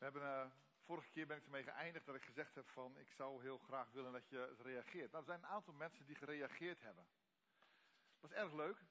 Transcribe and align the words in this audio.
We 0.00 0.06
hebben, 0.06 0.22
uh, 0.22 0.50
vorige 0.84 1.10
keer 1.10 1.26
ben 1.26 1.36
ik 1.36 1.44
ermee 1.44 1.62
geëindigd 1.62 2.06
dat 2.06 2.14
ik 2.14 2.24
gezegd 2.24 2.54
heb 2.54 2.68
van 2.68 2.98
ik 2.98 3.10
zou 3.10 3.42
heel 3.42 3.58
graag 3.58 3.90
willen 3.90 4.12
dat 4.12 4.28
je 4.28 4.54
reageert. 4.58 5.10
Nou, 5.10 5.24
er 5.24 5.30
zijn 5.30 5.42
een 5.42 5.50
aantal 5.50 5.74
mensen 5.74 6.06
die 6.06 6.16
gereageerd 6.16 6.82
hebben. 6.82 7.06
Dat 8.20 8.30
is 8.30 8.36
erg 8.36 8.52
leuk. 8.52 8.84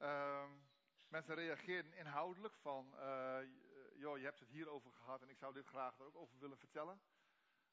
Uh, 0.00 0.44
mensen 1.08 1.34
reageerden 1.34 1.92
inhoudelijk 1.92 2.54
van, 2.54 2.94
uh, 2.94 3.38
joh, 3.94 4.18
je 4.18 4.24
hebt 4.24 4.40
het 4.40 4.48
hierover 4.48 4.92
gehad 4.92 5.22
en 5.22 5.28
ik 5.28 5.36
zou 5.36 5.52
dit 5.52 5.66
graag 5.66 5.98
er 5.98 6.06
ook 6.06 6.16
over 6.16 6.38
willen 6.38 6.58
vertellen. 6.58 7.00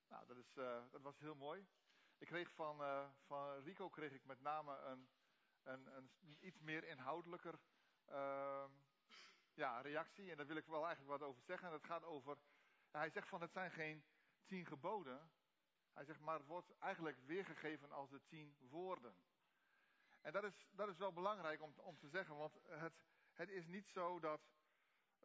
Nou, 0.07 0.25
dat, 0.25 0.37
is, 0.37 0.57
uh, 0.57 0.81
dat 0.91 1.01
was 1.01 1.19
heel 1.19 1.35
mooi. 1.35 1.67
Ik 2.17 2.27
kreeg 2.27 2.51
van, 2.51 2.77
van 3.25 3.63
Rico 3.63 3.89
kreeg 3.89 4.11
ik 4.11 4.25
met 4.25 4.41
name 4.41 4.77
een, 4.77 5.09
een, 5.63 5.95
een 5.95 6.37
iets 6.39 6.59
meer 6.59 6.83
inhoudelijker 6.83 7.59
ehm, 8.05 8.71
ja, 9.55 9.81
reactie. 9.81 10.31
En 10.31 10.37
daar 10.37 10.47
wil 10.47 10.55
ik 10.55 10.65
wel 10.65 10.85
eigenlijk 10.85 11.19
wat 11.19 11.29
over 11.29 11.41
zeggen. 11.43 11.71
Het 11.71 11.85
gaat 11.85 12.03
over, 12.03 12.37
hij 12.91 13.09
zegt 13.09 13.27
van 13.27 13.41
het 13.41 13.51
zijn 13.51 13.71
geen 13.71 14.03
tien 14.45 14.65
geboden. 14.65 15.31
Hij 15.93 16.05
zegt 16.05 16.19
maar 16.19 16.37
het 16.37 16.47
wordt 16.47 16.77
eigenlijk 16.79 17.17
weergegeven 17.25 17.91
als 17.91 18.09
de 18.09 18.21
tien 18.25 18.55
woorden. 18.59 19.15
En 20.21 20.31
dat 20.31 20.43
is, 20.43 20.67
dat 20.71 20.89
is 20.89 20.97
wel 20.97 21.13
belangrijk 21.13 21.61
om, 21.61 21.73
om 21.75 21.97
te 21.97 22.09
zeggen, 22.09 22.35
want 22.35 22.57
het, 22.67 22.93
het 23.33 23.49
is 23.49 23.65
niet 23.65 23.87
zo 23.87 24.19
dat. 24.19 24.41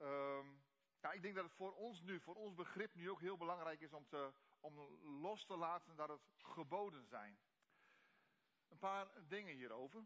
Um, 0.03 0.63
ja, 1.01 1.13
ik 1.13 1.23
denk 1.23 1.35
dat 1.35 1.45
het 1.45 1.55
voor 1.55 1.75
ons 1.75 2.01
nu, 2.01 2.21
voor 2.21 2.35
ons 2.35 2.55
begrip 2.55 2.95
nu 2.95 3.11
ook 3.11 3.21
heel 3.21 3.37
belangrijk 3.37 3.81
is 3.81 3.93
om, 3.93 4.07
te, 4.09 4.33
om 4.61 4.79
los 5.21 5.45
te 5.45 5.57
laten 5.57 5.97
dat 5.97 6.09
het 6.09 6.21
geboden 6.37 7.07
zijn. 7.07 7.39
Een 8.69 8.79
paar 8.79 9.29
dingen 9.29 9.55
hierover. 9.55 10.05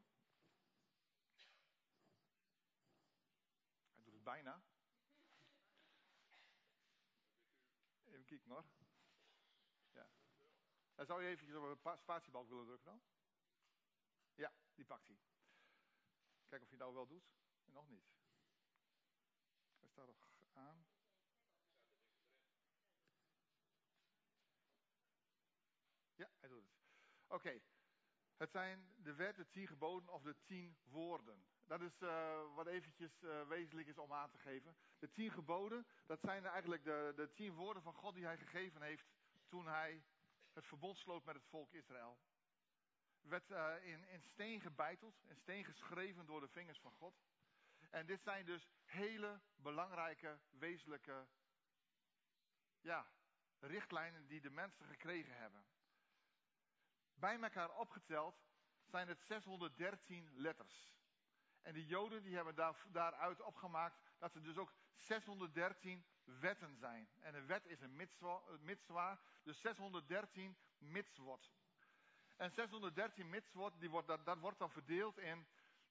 Hij 3.94 4.04
doet 4.04 4.13
het 4.13 4.13
bijna. 4.24 4.62
Even 8.04 8.24
kijken 8.24 8.50
hoor. 8.50 8.64
Ja. 9.92 10.08
Dan 10.94 11.06
zou 11.06 11.22
je 11.22 11.28
even 11.28 11.70
op 11.70 11.84
een 11.84 11.98
spatiebalk 11.98 12.48
willen 12.48 12.66
drukken 12.66 12.86
dan? 12.86 13.02
Ja, 14.34 14.52
die 14.74 14.84
pakt 14.84 15.06
hij. 15.06 15.18
Kijk 16.46 16.62
of 16.62 16.68
hij 16.68 16.78
nou 16.78 16.94
wel 16.94 17.06
doet. 17.06 17.32
En 17.64 17.72
nog 17.72 17.88
niet. 17.88 18.12
Hij 19.78 19.88
staat 19.88 20.06
nog 20.06 20.16
aan. 20.52 20.86
Ja, 26.14 26.30
hij 26.38 26.48
doet 26.48 26.62
het. 26.62 26.72
Oké. 27.26 27.60
Het 28.36 28.50
zijn 28.50 28.94
de 28.96 29.14
wet, 29.14 29.36
de 29.36 29.50
tien 29.50 29.66
geboden 29.66 30.08
of 30.08 30.22
de 30.22 30.36
tien 30.44 30.78
woorden. 30.82 31.46
Dat 31.66 31.80
is 31.80 32.00
uh, 32.00 32.54
wat 32.54 32.66
eventjes 32.66 33.22
uh, 33.22 33.48
wezenlijk 33.48 33.88
is 33.88 33.98
om 33.98 34.12
aan 34.12 34.30
te 34.30 34.38
geven. 34.38 34.76
De 34.98 35.10
tien 35.10 35.30
geboden, 35.30 35.86
dat 36.06 36.20
zijn 36.20 36.46
eigenlijk 36.46 36.84
de, 36.84 37.12
de 37.16 37.32
tien 37.32 37.52
woorden 37.52 37.82
van 37.82 37.94
God 37.94 38.14
die 38.14 38.24
hij 38.24 38.38
gegeven 38.38 38.82
heeft 38.82 39.06
toen 39.48 39.66
hij 39.66 40.04
het 40.52 40.66
verbond 40.66 40.98
sloot 40.98 41.24
met 41.24 41.34
het 41.34 41.46
volk 41.46 41.72
Israël. 41.72 42.18
Werd 43.20 43.50
uh, 43.50 43.74
in, 43.82 44.08
in 44.08 44.22
steen 44.22 44.60
gebeiteld, 44.60 45.22
in 45.26 45.36
steen 45.36 45.64
geschreven 45.64 46.26
door 46.26 46.40
de 46.40 46.48
vingers 46.48 46.78
van 46.78 46.92
God. 46.92 47.14
En 47.90 48.06
dit 48.06 48.22
zijn 48.22 48.44
dus 48.44 48.68
hele 48.84 49.40
belangrijke, 49.56 50.38
wezenlijke 50.50 51.26
ja, 52.80 53.06
richtlijnen 53.58 54.26
die 54.26 54.40
de 54.40 54.50
mensen 54.50 54.86
gekregen 54.86 55.36
hebben. 55.36 55.64
Bij 57.14 57.38
elkaar 57.40 57.70
opgeteld 57.70 58.42
zijn 58.84 59.08
het 59.08 59.20
613 59.20 60.30
letters. 60.34 60.94
En 61.64 61.72
de 61.72 61.86
Joden 61.86 62.22
die 62.22 62.34
hebben 62.34 62.54
daar, 62.54 62.76
daaruit 62.92 63.40
opgemaakt 63.40 64.00
dat 64.18 64.34
er 64.34 64.42
dus 64.42 64.56
ook 64.56 64.72
613 64.94 66.04
wetten 66.24 66.76
zijn. 66.76 67.08
En 67.20 67.34
een 67.34 67.46
wet 67.46 67.66
is 67.66 67.80
een 67.80 67.96
mitzwa, 68.60 69.20
dus 69.42 69.60
613 69.60 70.56
mitzvot. 70.78 71.52
En 72.36 72.50
613 72.50 73.28
mitzvot, 73.28 73.80
die 73.80 73.90
wordt, 73.90 74.08
dat, 74.08 74.24
dat 74.24 74.38
wordt 74.38 74.58
dan 74.58 74.70
verdeeld 74.70 75.18
in 75.18 75.46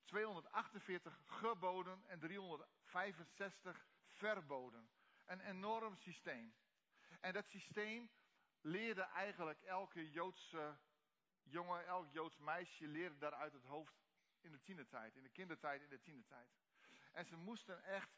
248 0.06 1.19
geboden 1.25 2.03
en 2.07 2.19
365 2.19 3.88
verboden. 4.07 4.89
Een 5.25 5.41
enorm 5.41 5.95
systeem. 5.95 6.53
En 7.19 7.33
dat 7.33 7.47
systeem 7.47 8.09
leerde 8.62 9.01
eigenlijk 9.01 9.62
elke 9.62 10.12
Joodse 10.12 10.78
jongen, 11.44 11.85
elk 11.85 12.12
Joods 12.12 12.38
meisje 12.38 12.88
leerde 12.88 13.17
daaruit 13.17 13.53
het 13.53 13.63
hoofd 13.63 14.03
in 14.44 14.52
de 14.52 14.62
tienertijd, 14.62 15.16
in 15.16 15.24
de 15.24 15.30
kindertijd, 15.30 15.81
in 15.81 15.90
de 15.90 16.02
tienertijd. 16.02 16.50
En 17.12 17.26
ze 17.26 17.36
moesten 17.36 17.84
echt 17.84 18.09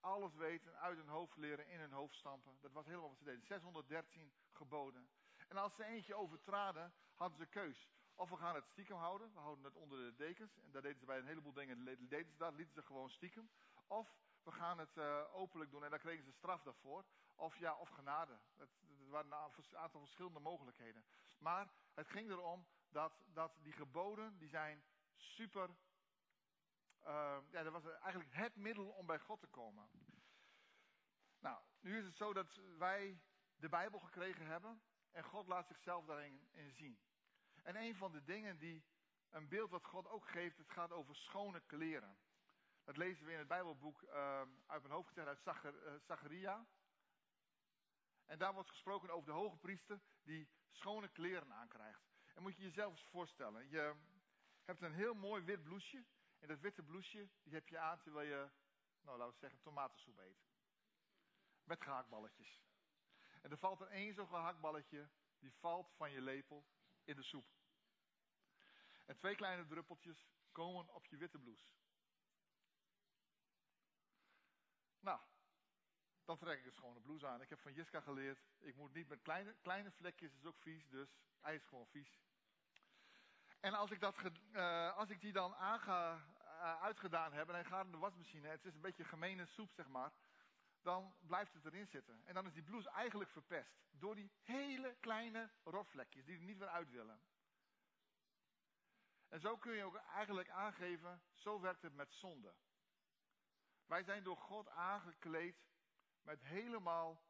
alles 0.00 0.34
weten, 0.34 0.78
uit 0.78 0.96
hun 0.96 1.08
hoofd 1.08 1.36
leren, 1.36 1.68
in 1.68 1.80
hun 1.80 1.92
hoofd 1.92 2.14
stampen. 2.14 2.58
Dat 2.60 2.72
was 2.72 2.86
helemaal 2.86 3.08
wat 3.08 3.18
ze 3.18 3.24
deden. 3.24 3.46
613 3.46 4.32
geboden. 4.52 5.08
En 5.48 5.56
als 5.56 5.74
ze 5.74 5.84
eentje 5.84 6.14
overtraden, 6.14 6.92
hadden 7.14 7.38
ze 7.38 7.46
keus. 7.46 7.88
Of 8.14 8.30
we 8.30 8.36
gaan 8.36 8.54
het 8.54 8.66
stiekem 8.66 8.96
houden, 8.96 9.32
we 9.32 9.40
houden 9.40 9.64
het 9.64 9.76
onder 9.76 9.98
de 9.98 10.14
dekens. 10.16 10.58
En 10.58 10.70
daar 10.70 10.82
deden 10.82 10.98
ze 10.98 11.04
bij 11.04 11.18
een 11.18 11.26
heleboel 11.26 11.52
dingen, 11.52 11.84
deden 11.84 12.30
ze 12.30 12.36
dat, 12.36 12.54
lieten 12.54 12.74
ze 12.74 12.82
gewoon 12.82 13.10
stiekem. 13.10 13.50
Of 13.86 14.16
we 14.42 14.50
gaan 14.50 14.78
het 14.78 14.96
uh, 14.96 15.34
openlijk 15.34 15.70
doen 15.70 15.84
en 15.84 15.90
dan 15.90 15.98
kregen 15.98 16.24
ze 16.24 16.32
straf 16.32 16.62
daarvoor. 16.62 17.04
Of 17.34 17.56
ja, 17.56 17.74
of 17.74 17.88
genade. 17.88 18.38
Het 18.56 18.70
waren 19.08 19.32
een 19.32 19.76
aantal 19.76 20.00
verschillende 20.00 20.40
mogelijkheden. 20.40 21.04
Maar 21.38 21.70
het 21.94 22.08
ging 22.08 22.30
erom 22.30 22.66
dat, 22.88 23.12
dat 23.26 23.52
die 23.62 23.72
geboden, 23.72 24.38
die 24.38 24.48
zijn 24.48 24.84
super. 25.16 25.70
Uh, 27.04 27.38
ja, 27.50 27.62
dat 27.62 27.72
was 27.72 27.84
eigenlijk 27.84 28.34
het 28.34 28.56
middel 28.56 28.88
om 28.88 29.06
bij 29.06 29.18
God 29.18 29.40
te 29.40 29.46
komen. 29.46 29.88
Nou, 31.38 31.62
nu 31.80 31.98
is 31.98 32.04
het 32.04 32.16
zo 32.16 32.32
dat 32.32 32.60
wij 32.78 33.20
de 33.56 33.68
Bijbel 33.68 33.98
gekregen 33.98 34.46
hebben. 34.46 34.82
En 35.10 35.24
God 35.24 35.46
laat 35.46 35.66
zichzelf 35.66 36.04
daarin 36.04 36.48
in 36.52 36.70
zien. 36.70 36.98
En 37.62 37.76
een 37.76 37.96
van 37.96 38.12
de 38.12 38.24
dingen 38.24 38.58
die. 38.58 38.84
Een 39.30 39.48
beeld 39.48 39.70
wat 39.70 39.84
God 39.84 40.08
ook 40.08 40.28
geeft, 40.28 40.58
het 40.58 40.70
gaat 40.70 40.92
over 40.92 41.16
schone 41.16 41.60
kleren. 41.60 42.18
Dat 42.84 42.96
lezen 42.96 43.26
we 43.26 43.32
in 43.32 43.38
het 43.38 43.48
Bijbelboek 43.48 44.02
uh, 44.02 44.40
uit 44.66 44.82
mijn 44.82 44.94
hoofd 44.94 45.08
gezegd 45.08 45.26
uit 45.26 46.02
Zacharia. 46.02 46.56
Eh, 46.56 46.66
en 48.24 48.38
daar 48.38 48.52
wordt 48.54 48.68
gesproken 48.68 49.10
over 49.10 49.26
de 49.26 49.32
hoge 49.32 49.56
priester 49.56 50.00
die 50.22 50.48
schone 50.70 51.08
kleren 51.08 51.52
aankrijgt. 51.52 52.02
En 52.34 52.42
moet 52.42 52.56
je 52.56 52.62
jezelf 52.62 52.92
eens 52.92 53.08
voorstellen. 53.10 53.68
Je 53.68 53.94
hebt 54.66 54.82
een 54.82 54.94
heel 54.94 55.14
mooi 55.14 55.42
wit 55.42 55.62
bloesje. 55.62 56.04
En 56.38 56.48
dat 56.48 56.60
witte 56.60 56.82
bloesje, 56.82 57.28
die 57.42 57.54
heb 57.54 57.68
je 57.68 57.78
aan 57.78 58.00
terwijl 58.00 58.28
je, 58.28 58.50
nou 59.00 59.18
laten 59.18 59.32
we 59.32 59.38
zeggen, 59.38 59.60
tomatensoep 59.60 60.18
eet. 60.18 60.44
Met 61.64 61.82
gehaktballetjes. 61.82 62.64
En 63.42 63.50
er 63.50 63.58
valt 63.58 63.80
er 63.80 63.88
één 63.88 64.14
zo'n 64.14 64.28
gehaktballetje, 64.28 65.08
die 65.38 65.52
valt 65.52 65.92
van 65.96 66.10
je 66.10 66.20
lepel 66.20 66.66
in 67.04 67.16
de 67.16 67.22
soep. 67.22 67.46
En 69.04 69.16
twee 69.16 69.34
kleine 69.34 69.66
druppeltjes 69.66 70.26
komen 70.52 70.94
op 70.94 71.06
je 71.06 71.16
witte 71.16 71.38
blouse. 71.38 71.68
Nou, 75.00 75.20
dan 76.24 76.38
trek 76.38 76.58
ik 76.58 76.66
een 76.66 76.72
schone 76.72 77.00
blouse 77.00 77.26
aan. 77.26 77.42
Ik 77.42 77.48
heb 77.48 77.60
van 77.60 77.72
Jiska 77.72 78.00
geleerd, 78.00 78.46
ik 78.58 78.76
moet 78.76 78.94
niet 78.94 79.08
met 79.08 79.22
kleine, 79.22 79.56
kleine 79.62 79.90
vlekjes, 79.90 80.34
is 80.34 80.44
ook 80.44 80.58
vies, 80.58 80.88
dus 80.88 81.16
hij 81.40 81.54
is 81.54 81.66
gewoon 81.66 81.86
vies. 81.86 82.25
En 83.66 83.74
als 83.74 83.90
ik, 83.90 84.00
dat, 84.00 84.14
uh, 84.52 84.96
als 84.96 85.10
ik 85.10 85.20
die 85.20 85.32
dan 85.32 85.50
uh, 85.52 86.18
uitgedaan 86.80 87.32
heb 87.32 87.48
en 87.48 87.54
hij 87.54 87.64
gaat 87.64 87.84
in 87.84 87.90
de 87.90 87.98
wasmachine, 87.98 88.48
het 88.48 88.64
is 88.64 88.74
een 88.74 88.80
beetje 88.80 89.04
gemene 89.04 89.46
soep 89.46 89.72
zeg 89.72 89.88
maar, 89.88 90.12
dan 90.82 91.14
blijft 91.20 91.52
het 91.52 91.64
erin 91.64 91.86
zitten. 91.86 92.22
En 92.24 92.34
dan 92.34 92.46
is 92.46 92.52
die 92.52 92.62
blouse 92.62 92.90
eigenlijk 92.90 93.30
verpest 93.30 93.84
door 93.90 94.14
die 94.14 94.32
hele 94.42 94.96
kleine 95.00 95.50
rotvlekjes 95.64 96.24
die 96.24 96.36
er 96.36 96.42
niet 96.42 96.58
weer 96.58 96.68
uit 96.68 96.90
willen. 96.90 97.20
En 99.28 99.40
zo 99.40 99.56
kun 99.56 99.72
je 99.72 99.84
ook 99.84 99.96
eigenlijk 99.96 100.50
aangeven, 100.50 101.22
zo 101.34 101.60
werkt 101.60 101.82
het 101.82 101.94
met 101.94 102.12
zonde. 102.12 102.54
Wij 103.86 104.02
zijn 104.02 104.22
door 104.22 104.36
God 104.36 104.68
aangekleed 104.68 105.56
met 106.22 106.42
helemaal 106.42 107.22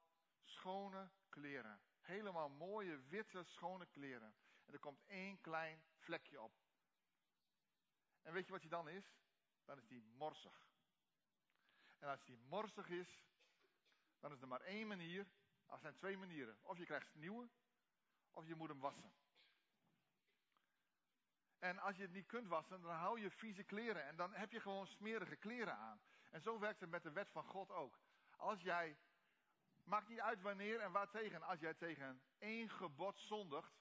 schone 0.42 1.10
kleren. 1.28 1.80
Helemaal 2.00 2.48
mooie, 2.48 3.00
witte, 3.08 3.42
schone 3.44 3.86
kleren. 3.86 4.34
En 4.66 4.72
er 4.72 4.78
komt 4.78 5.02
één 5.06 5.40
klein 5.40 5.84
vlekje 5.96 6.40
op. 6.40 6.52
En 8.22 8.32
weet 8.32 8.46
je 8.46 8.52
wat 8.52 8.60
hij 8.60 8.70
dan 8.70 8.88
is? 8.88 9.04
Dan 9.64 9.78
is 9.78 9.88
hij 9.88 10.00
morsig. 10.00 10.66
En 11.98 12.08
als 12.08 12.26
hij 12.26 12.36
morsig 12.36 12.88
is, 12.88 13.24
dan 14.18 14.32
is 14.32 14.40
er 14.40 14.48
maar 14.48 14.60
één 14.60 14.86
manier. 14.86 15.26
Er 15.66 15.78
zijn 15.78 15.96
twee 15.96 16.16
manieren. 16.16 16.58
Of 16.62 16.78
je 16.78 16.84
krijgt 16.84 17.14
nieuwe, 17.14 17.48
of 18.30 18.46
je 18.46 18.54
moet 18.54 18.68
hem 18.68 18.80
wassen. 18.80 19.12
En 21.58 21.78
als 21.78 21.96
je 21.96 22.02
het 22.02 22.12
niet 22.12 22.26
kunt 22.26 22.48
wassen, 22.48 22.82
dan 22.82 22.94
hou 22.94 23.20
je 23.20 23.30
vieze 23.30 23.62
kleren. 23.62 24.04
En 24.04 24.16
dan 24.16 24.34
heb 24.34 24.52
je 24.52 24.60
gewoon 24.60 24.86
smerige 24.86 25.36
kleren 25.36 25.76
aan. 25.76 26.00
En 26.30 26.40
zo 26.40 26.58
werkt 26.58 26.80
het 26.80 26.90
met 26.90 27.02
de 27.02 27.12
wet 27.12 27.30
van 27.30 27.44
God 27.44 27.70
ook. 27.70 27.98
Als 28.36 28.60
jij, 28.60 28.98
maakt 29.84 30.08
niet 30.08 30.20
uit 30.20 30.40
wanneer 30.40 30.80
en 30.80 30.92
waar 30.92 31.10
tegen, 31.10 31.42
als 31.42 31.60
jij 31.60 31.74
tegen 31.74 32.22
één 32.38 32.70
gebod 32.70 33.18
zondigt, 33.18 33.72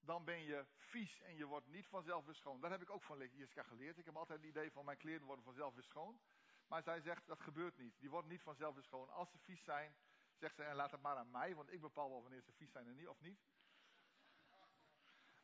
dan 0.00 0.24
ben 0.24 0.44
je 0.44 0.66
vies 0.76 1.20
en 1.20 1.36
je 1.36 1.46
wordt 1.46 1.66
niet 1.66 1.86
vanzelf 1.86 2.24
weer 2.24 2.34
schoon. 2.34 2.60
Dat 2.60 2.70
heb 2.70 2.82
ik 2.82 2.90
ook 2.90 3.02
van 3.02 3.28
Jiska 3.32 3.62
geleerd. 3.62 3.98
Ik 3.98 4.04
heb 4.04 4.16
altijd 4.16 4.38
het 4.38 4.48
idee 4.48 4.72
van 4.72 4.84
mijn 4.84 4.96
kleren 4.96 5.26
worden 5.26 5.44
vanzelf 5.44 5.74
weer 5.74 5.84
schoon. 5.84 6.20
Maar 6.66 6.82
zij 6.82 7.00
zegt 7.00 7.26
dat 7.26 7.40
gebeurt 7.40 7.78
niet. 7.78 8.00
Die 8.00 8.10
worden 8.10 8.30
niet 8.30 8.42
vanzelf 8.42 8.74
weer 8.74 8.82
schoon. 8.82 9.10
Als 9.10 9.30
ze 9.30 9.38
vies 9.38 9.64
zijn, 9.64 9.94
Zegt 10.38 10.54
ze, 10.54 10.62
en 10.62 10.74
laat 10.74 10.90
het 10.90 11.00
maar 11.00 11.16
aan 11.16 11.30
mij, 11.30 11.54
want 11.54 11.72
ik 11.72 11.80
bepaal 11.80 12.08
wel 12.08 12.22
wanneer 12.22 12.42
ze 12.42 12.52
vies 12.52 12.70
zijn 12.70 12.86
en 12.86 12.94
niet 12.94 13.08
of 13.08 13.20
niet. 13.20 13.40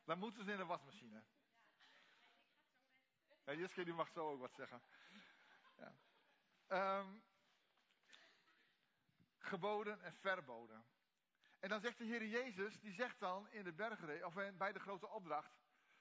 Dan 0.05 0.19
moeten 0.19 0.45
ze 0.45 0.51
in 0.51 0.57
de 0.57 0.65
wasmachine. 0.65 1.25
Ja, 3.45 3.85
die 3.85 3.93
mag 3.93 4.11
zo 4.11 4.31
ook 4.31 4.41
wat 4.41 4.55
zeggen. 4.55 4.83
Ja. 5.77 5.97
Ehm, 6.67 7.19
geboden 9.39 10.03
en 10.03 10.15
verboden. 10.15 10.85
En 11.65 11.71
dan 11.71 11.81
zegt 11.81 11.99
de 11.99 12.05
Heer 12.05 12.27
Jezus, 12.27 12.81
die 12.81 12.93
zegt 12.93 13.21
dan 13.21 13.49
in 13.49 13.65
de 13.65 13.73
bergree, 13.73 14.27
of 14.27 14.35
bij 14.57 14.73
de 14.73 14.79
grote 14.79 15.09
opdracht, 15.09 15.53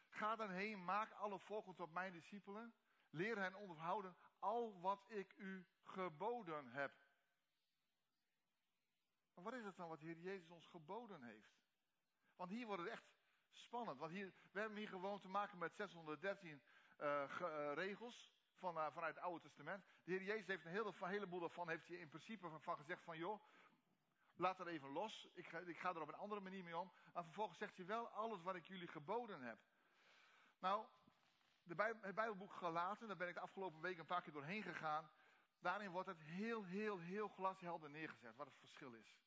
ga 0.09 0.35
dan 0.35 0.49
heen, 0.49 0.83
maak 0.83 1.11
alle 1.11 1.39
volken 1.39 1.75
tot 1.75 1.93
mijn 1.93 2.13
discipelen, 2.13 2.73
leer 3.09 3.37
hen 3.37 3.55
onderhouden 3.55 4.15
al 4.39 4.79
wat 4.81 5.05
ik 5.07 5.33
u 5.37 5.65
geboden 5.83 6.67
heb. 6.67 6.91
Maar 9.33 9.43
wat 9.43 9.53
is 9.53 9.63
het 9.63 9.75
dan 9.75 9.89
wat 9.89 9.99
de 9.99 10.05
Heer 10.05 10.19
Jezus 10.19 10.49
ons 10.49 10.67
geboden 10.67 11.23
heeft? 11.23 11.55
Want 12.35 12.49
hier 12.49 12.65
wordt 12.65 12.81
het 12.81 12.91
echt 12.91 13.05
spannend. 13.51 13.99
Want 13.99 14.11
hier, 14.11 14.33
we 14.51 14.59
hebben 14.59 14.77
hier 14.77 14.89
gewoon 14.89 15.19
te 15.19 15.29
maken 15.29 15.57
met 15.57 15.75
613 15.75 16.61
uh, 16.99 17.23
uh, 17.41 17.73
regels 17.73 18.31
van, 18.53 18.77
uh, 18.77 18.87
vanuit 18.91 19.15
het 19.15 19.23
Oude 19.23 19.41
Testament. 19.41 19.85
De 20.03 20.11
Heer 20.11 20.23
Jezus 20.23 20.47
heeft 20.47 20.65
een, 20.65 20.71
hele, 20.71 20.93
heleboel 20.99 21.39
daarvan 21.39 21.69
heeft 21.69 21.87
hij 21.87 21.97
in 21.97 22.09
principe 22.09 22.59
van 22.59 22.77
gezegd 22.77 23.03
van 23.03 23.17
joh, 23.17 23.41
laat 24.35 24.59
er 24.59 24.67
even 24.67 24.89
los. 24.89 25.27
Ik 25.33 25.47
ga, 25.47 25.59
ik 25.59 25.79
ga 25.79 25.89
er 25.89 26.01
op 26.01 26.07
een 26.07 26.15
andere 26.15 26.41
manier 26.41 26.63
mee 26.63 26.77
om. 26.77 26.91
Maar 27.13 27.23
vervolgens 27.23 27.57
zegt 27.57 27.77
hij 27.77 27.85
wel 27.85 28.07
alles 28.07 28.41
wat 28.41 28.55
ik 28.55 28.65
jullie 28.65 28.87
geboden 28.87 29.41
heb. 29.41 29.59
Nou, 30.59 30.85
de 31.63 31.97
het 32.01 32.15
Bijbelboek 32.15 32.53
Galaten, 32.53 33.07
daar 33.07 33.17
ben 33.17 33.27
ik 33.27 33.33
de 33.33 33.39
afgelopen 33.39 33.81
week 33.81 33.97
een 33.97 34.05
paar 34.05 34.21
keer 34.21 34.33
doorheen 34.33 34.63
gegaan. 34.63 35.09
Daarin 35.59 35.91
wordt 35.91 36.07
het 36.07 36.19
heel, 36.19 36.63
heel, 36.63 36.99
heel 36.99 37.27
glashelder 37.27 37.89
neergezet 37.89 38.35
wat 38.35 38.47
het 38.47 38.57
verschil 38.57 38.93
is. 38.93 39.17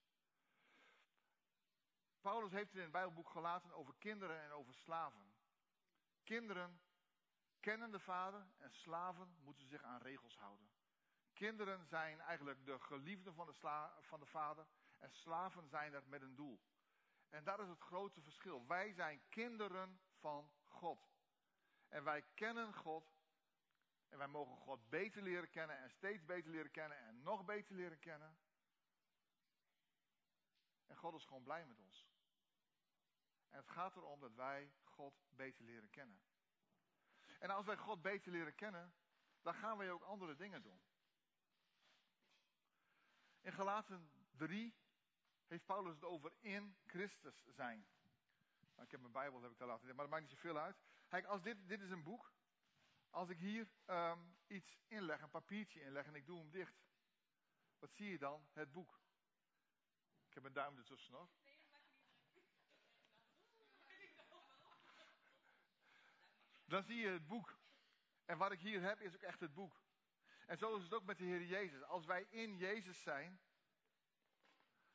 Paulus 2.21 2.53
heeft 2.53 2.67
het 2.67 2.77
in 2.77 2.83
het 2.83 2.93
Bijbelboek 2.93 3.29
Galaten 3.29 3.73
over 3.73 3.95
kinderen 3.99 4.43
en 4.43 4.51
over 4.51 4.75
slaven. 4.75 5.35
Kinderen 6.25 6.81
kennen 7.61 7.91
de 7.91 8.01
vader 8.01 8.47
en 8.59 8.73
slaven 8.73 9.37
moeten 9.43 9.67
zich 9.67 9.83
aan 9.83 10.01
regels 10.01 10.37
houden. 10.37 10.71
Kinderen 11.33 11.87
zijn 11.87 12.21
eigenlijk 12.21 12.65
de 12.65 12.79
geliefden 12.79 13.35
van 13.35 13.47
de, 13.47 13.55
van 14.01 14.21
de 14.21 14.27
vader 14.27 14.67
en 14.99 15.11
slaven 15.11 15.69
zijn 15.69 15.93
er 15.93 16.03
met 16.07 16.23
een 16.23 16.35
doel. 16.35 16.61
En 17.29 17.45
dat 17.45 17.61
is 17.61 17.69
het 17.69 17.81
grote 17.81 18.23
verschil. 18.23 18.67
Wij 18.67 18.93
zijn 18.93 19.29
kinderen 19.29 20.01
van 20.19 20.51
God. 20.69 21.11
En 21.89 22.05
wij 22.05 22.23
kennen 22.35 22.75
God. 22.75 23.15
En 24.09 24.19
wij 24.19 24.29
mogen 24.29 24.57
God 24.57 24.89
beter 24.89 25.23
leren 25.23 25.51
kennen 25.51 25.79
en 25.79 25.91
steeds 25.91 26.25
beter 26.25 26.51
leren 26.51 26.71
kennen 26.71 26.99
en 26.99 27.23
nog 27.23 27.45
beter 27.45 27.75
leren 27.75 27.99
kennen. 27.99 28.39
En 30.87 30.97
God 30.97 31.15
is 31.15 31.25
gewoon 31.25 31.43
blij 31.43 31.67
met 31.67 31.79
ons. 31.79 32.09
En 33.49 33.57
het 33.59 33.71
gaat 33.71 33.97
erom 33.97 34.21
dat 34.21 34.35
wij 34.35 34.73
God 34.83 35.25
beter 35.29 35.65
leren 35.65 35.91
kennen. 35.91 36.21
En 37.39 37.51
als 37.51 37.67
wij 37.67 37.77
God 37.77 38.03
beter 38.03 38.33
leren 38.33 38.55
kennen, 38.55 38.95
dan 39.43 39.55
gaan 39.55 39.77
wij 39.77 39.91
ook 39.91 40.03
andere 40.03 40.37
dingen 40.37 40.63
doen. 40.63 40.81
In 43.41 43.53
Galaten 43.53 44.11
3 44.37 44.75
heeft 45.49 45.67
Paulus 45.67 45.95
het 45.95 46.05
over 46.05 46.33
in 46.41 46.77
Christus 46.87 47.45
zijn. 47.49 47.87
Nou, 48.75 48.85
ik 48.85 48.91
heb 48.91 49.01
mijn 49.01 49.13
Bijbel 49.13 49.43
heb 49.43 49.51
ik 49.51 49.59
daar 49.59 49.69
laten 49.69 49.87
maar 49.87 49.97
dat 49.97 50.09
maakt 50.09 50.23
niet 50.23 50.31
zoveel 50.31 50.59
uit. 50.59 50.77
Kijk, 51.09 51.27
als 51.27 51.43
dit, 51.43 51.69
dit 51.69 51.81
is 51.81 51.91
een 51.91 52.03
boek. 52.03 52.33
Als 53.11 53.29
ik 53.29 53.39
hier 53.39 53.69
um, 53.87 54.37
iets 54.47 54.79
inleg, 54.87 55.21
een 55.21 55.31
papiertje 55.31 55.81
inleg 55.81 56.07
en 56.07 56.15
ik 56.15 56.27
doe 56.27 56.39
hem 56.39 56.51
dicht. 56.51 56.85
Wat 57.79 57.93
zie 57.93 58.11
je 58.11 58.19
dan? 58.19 58.49
Het 58.53 58.73
boek. 58.73 59.01
Ik 60.27 60.35
heb 60.35 60.43
mijn 60.43 60.55
duim 60.55 60.77
ertussen 60.77 61.13
nog. 61.13 61.29
Dan 66.65 66.83
zie 66.83 66.97
je 66.97 67.09
het 67.09 67.27
boek. 67.27 67.59
En 68.25 68.39
wat 68.39 68.53
ik 68.53 68.61
hier 68.61 68.83
heb 68.83 69.01
is 69.01 69.15
ook 69.15 69.23
echt 69.23 69.41
het 69.41 69.55
boek. 69.55 69.81
En 70.47 70.59
zo 70.59 70.77
is 70.77 70.83
het 70.83 70.95
ook 70.95 71.05
met 71.05 71.19
de 71.19 71.25
Heer 71.25 71.45
Jezus. 71.45 71.83
Als 71.83 72.05
wij 72.05 72.27
in 72.31 72.57
Jezus 72.57 73.03
zijn, 73.03 73.41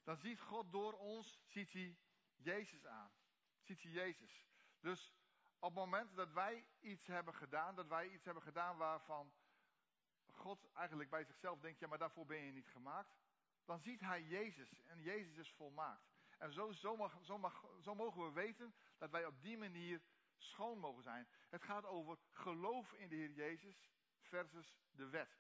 dan 0.03 0.18
ziet 0.18 0.39
God 0.39 0.71
door 0.71 0.94
ons, 0.94 1.39
ziet 1.48 1.74
hij 1.74 1.98
Jezus 2.36 2.86
aan. 2.86 3.12
Ziet 3.59 3.81
hij 3.81 3.92
Jezus. 3.92 4.48
Dus 4.80 5.13
op 5.59 5.69
het 5.69 5.74
moment 5.74 6.15
dat 6.15 6.31
wij 6.31 6.65
iets 6.80 7.07
hebben 7.07 7.33
gedaan, 7.33 7.75
dat 7.75 7.88
wij 7.88 8.09
iets 8.09 8.25
hebben 8.25 8.44
gedaan 8.44 8.77
waarvan 8.77 9.33
God 10.31 10.71
eigenlijk 10.74 11.09
bij 11.09 11.24
zichzelf 11.24 11.59
denkt, 11.59 11.80
ja 11.80 11.88
maar 11.88 11.98
daarvoor 11.98 12.25
ben 12.25 12.44
je 12.44 12.51
niet 12.51 12.69
gemaakt. 12.69 13.19
Dan 13.65 13.80
ziet 13.80 14.00
hij 14.00 14.24
Jezus 14.24 14.81
en 14.83 15.01
Jezus 15.01 15.38
is 15.38 15.51
volmaakt. 15.51 16.12
En 16.38 16.53
zo, 16.53 16.71
zo, 16.71 16.95
mag, 16.95 17.18
zo, 17.24 17.38
mag, 17.38 17.65
zo 17.81 17.95
mogen 17.95 18.25
we 18.25 18.31
weten 18.31 18.74
dat 18.98 19.09
wij 19.09 19.25
op 19.25 19.42
die 19.42 19.57
manier 19.57 20.01
schoon 20.38 20.80
mogen 20.80 21.03
zijn. 21.03 21.27
Het 21.50 21.63
gaat 21.63 21.86
over 21.86 22.18
geloof 22.31 22.94
in 22.94 23.09
de 23.09 23.15
Heer 23.15 23.31
Jezus 23.31 23.92
versus 24.19 24.77
de 24.92 25.06
wet. 25.06 25.39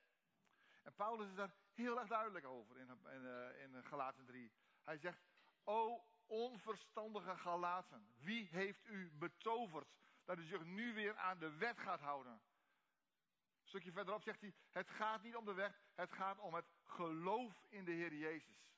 En 0.83 0.93
Paulus 0.93 1.29
is 1.29 1.35
daar 1.35 1.55
heel 1.73 1.99
erg 1.99 2.07
duidelijk 2.07 2.45
over 2.45 2.77
in, 2.77 2.87
in, 2.87 3.21
uh, 3.21 3.61
in 3.61 3.83
Galaten 3.83 4.25
3. 4.25 4.51
Hij 4.83 4.97
zegt, 4.97 5.23
o 5.63 6.05
onverstandige 6.25 7.37
Galaten, 7.37 8.13
wie 8.17 8.47
heeft 8.51 8.85
u 8.85 9.11
betoverd 9.11 9.87
dat 10.25 10.37
u 10.37 10.43
zich 10.43 10.63
nu 10.63 10.93
weer 10.93 11.17
aan 11.17 11.39
de 11.39 11.57
wet 11.57 11.79
gaat 11.79 11.99
houden? 11.99 12.31
Een 12.31 13.67
stukje 13.67 13.91
verderop 13.91 14.21
zegt 14.21 14.41
hij, 14.41 14.53
het 14.69 14.89
gaat 14.89 15.21
niet 15.21 15.35
om 15.35 15.45
de 15.45 15.53
wet, 15.53 15.81
het 15.95 16.11
gaat 16.11 16.39
om 16.39 16.53
het 16.53 16.65
geloof 16.83 17.65
in 17.69 17.85
de 17.85 17.91
Heer 17.91 18.13
Jezus. 18.13 18.69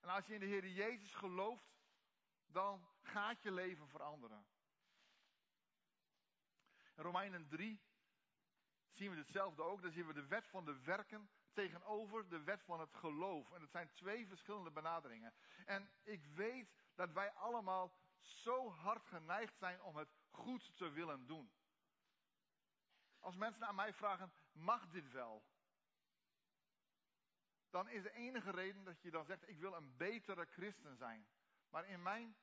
En 0.00 0.08
als 0.08 0.26
je 0.26 0.34
in 0.34 0.40
de 0.40 0.46
Heer 0.46 0.66
Jezus 0.66 1.14
gelooft, 1.14 1.76
dan 2.46 2.88
gaat 3.02 3.42
je 3.42 3.52
leven 3.52 3.88
veranderen. 3.88 4.46
In 6.96 7.02
Romeinen 7.02 7.48
3 7.48 7.80
zien 8.92 9.10
we 9.10 9.16
hetzelfde 9.16 9.62
ook. 9.62 9.82
Dan 9.82 9.92
zien 9.92 10.06
we 10.06 10.12
de 10.12 10.26
wet 10.26 10.46
van 10.46 10.64
de 10.64 10.80
werken 10.80 11.30
tegenover 11.56 12.28
de 12.28 12.42
wet 12.42 12.62
van 12.62 12.80
het 12.80 12.94
geloof. 12.94 13.52
En 13.52 13.60
dat 13.60 13.70
zijn 13.70 13.92
twee 13.92 14.26
verschillende 14.26 14.70
benaderingen. 14.70 15.32
En 15.64 15.90
ik 16.02 16.26
weet 16.26 16.74
dat 16.94 17.12
wij 17.12 17.32
allemaal 17.32 17.96
zo 18.20 18.70
hard 18.70 19.06
geneigd 19.06 19.58
zijn 19.58 19.82
om 19.82 19.96
het 19.96 20.08
goed 20.30 20.76
te 20.76 20.90
willen 20.90 21.26
doen. 21.26 21.50
Als 23.18 23.36
mensen 23.36 23.66
aan 23.66 23.74
mij 23.74 23.92
vragen, 23.92 24.32
mag 24.52 24.88
dit 24.88 25.10
wel? 25.10 25.44
Dan 27.70 27.88
is 27.88 28.02
de 28.02 28.12
enige 28.12 28.50
reden 28.50 28.84
dat 28.84 29.02
je 29.02 29.10
dan 29.10 29.24
zegt, 29.24 29.48
ik 29.48 29.58
wil 29.58 29.74
een 29.74 29.96
betere 29.96 30.44
christen 30.44 30.96
zijn. 30.96 31.28
Maar 31.68 31.88
in 31.88 32.02
mijn, 32.02 32.36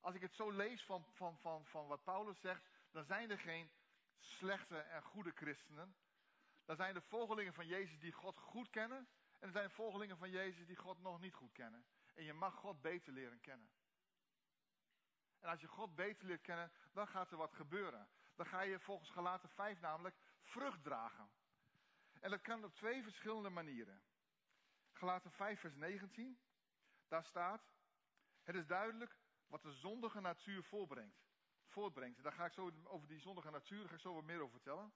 als 0.00 0.14
ik 0.14 0.20
het 0.20 0.34
zo 0.34 0.50
lees 0.50 0.84
van, 0.84 1.04
van, 1.12 1.38
van, 1.38 1.66
van 1.66 1.86
wat 1.86 2.04
Paulus 2.04 2.40
zegt, 2.40 2.68
dan 2.90 3.04
zijn 3.04 3.30
er 3.30 3.38
geen 3.38 3.70
slechte 4.18 4.78
en 4.78 5.02
goede 5.02 5.30
christenen. 5.30 5.96
Dan 6.70 6.78
zijn 6.78 6.94
de 6.94 7.00
volgelingen 7.00 7.54
van 7.54 7.66
Jezus 7.66 7.98
die 7.98 8.12
God 8.12 8.38
goed 8.38 8.70
kennen. 8.70 9.08
En 9.38 9.46
er 9.46 9.52
zijn 9.52 9.70
volgelingen 9.70 10.18
van 10.18 10.30
Jezus 10.30 10.66
die 10.66 10.76
God 10.76 11.00
nog 11.00 11.20
niet 11.20 11.34
goed 11.34 11.52
kennen. 11.52 11.84
En 12.14 12.24
je 12.24 12.32
mag 12.32 12.54
God 12.54 12.80
beter 12.80 13.12
leren 13.12 13.40
kennen. 13.40 13.70
En 15.40 15.48
als 15.48 15.60
je 15.60 15.66
God 15.66 15.94
beter 15.94 16.26
leert 16.26 16.40
kennen, 16.40 16.72
dan 16.92 17.06
gaat 17.08 17.30
er 17.30 17.36
wat 17.36 17.52
gebeuren. 17.52 18.08
Dan 18.34 18.46
ga 18.46 18.60
je 18.60 18.80
volgens 18.80 19.10
Galaten 19.10 19.48
5 19.48 19.80
namelijk 19.80 20.16
vrucht 20.42 20.82
dragen. 20.82 21.30
En 22.20 22.30
dat 22.30 22.40
kan 22.40 22.64
op 22.64 22.74
twee 22.74 23.02
verschillende 23.02 23.50
manieren. 23.50 24.02
Galaten 24.92 25.32
5 25.32 25.60
vers 25.60 25.74
19. 25.74 26.40
Daar 27.08 27.24
staat, 27.24 27.72
het 28.42 28.54
is 28.54 28.66
duidelijk 28.66 29.16
wat 29.46 29.62
de 29.62 29.72
zondige 29.72 30.20
natuur 30.20 30.64
voorbrengt 30.64 31.28
voortbrengt. 31.70 32.22
Daar 32.22 32.32
ga 32.32 32.44
ik 32.44 32.52
zo 32.52 32.72
over 32.84 33.08
die 33.08 33.20
zondige 33.20 33.50
natuur 33.50 33.88
ga 33.88 33.94
ik 33.94 34.00
zo 34.00 34.14
wat 34.14 34.24
meer 34.24 34.40
over 34.40 34.50
vertellen. 34.50 34.92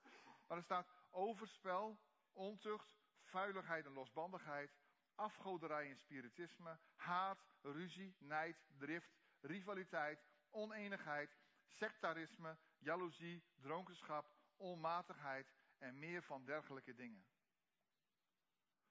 Maar 0.46 0.56
er 0.56 0.64
staat 0.64 0.88
overspel, 1.14 2.00
ontucht, 2.32 2.96
vuiligheid 3.22 3.86
en 3.86 3.92
losbandigheid, 3.92 4.70
afgoderij 5.14 5.90
en 5.90 5.98
spiritisme, 5.98 6.78
haat, 6.96 7.46
ruzie, 7.62 8.16
nijd, 8.18 8.56
drift, 8.78 9.16
rivaliteit, 9.40 10.24
oneenigheid, 10.50 11.36
sectarisme, 11.66 12.56
jaloezie, 12.78 13.44
dronkenschap, 13.54 14.30
onmatigheid 14.56 15.54
en 15.78 15.98
meer 15.98 16.22
van 16.22 16.44
dergelijke 16.44 16.94
dingen. 16.94 17.26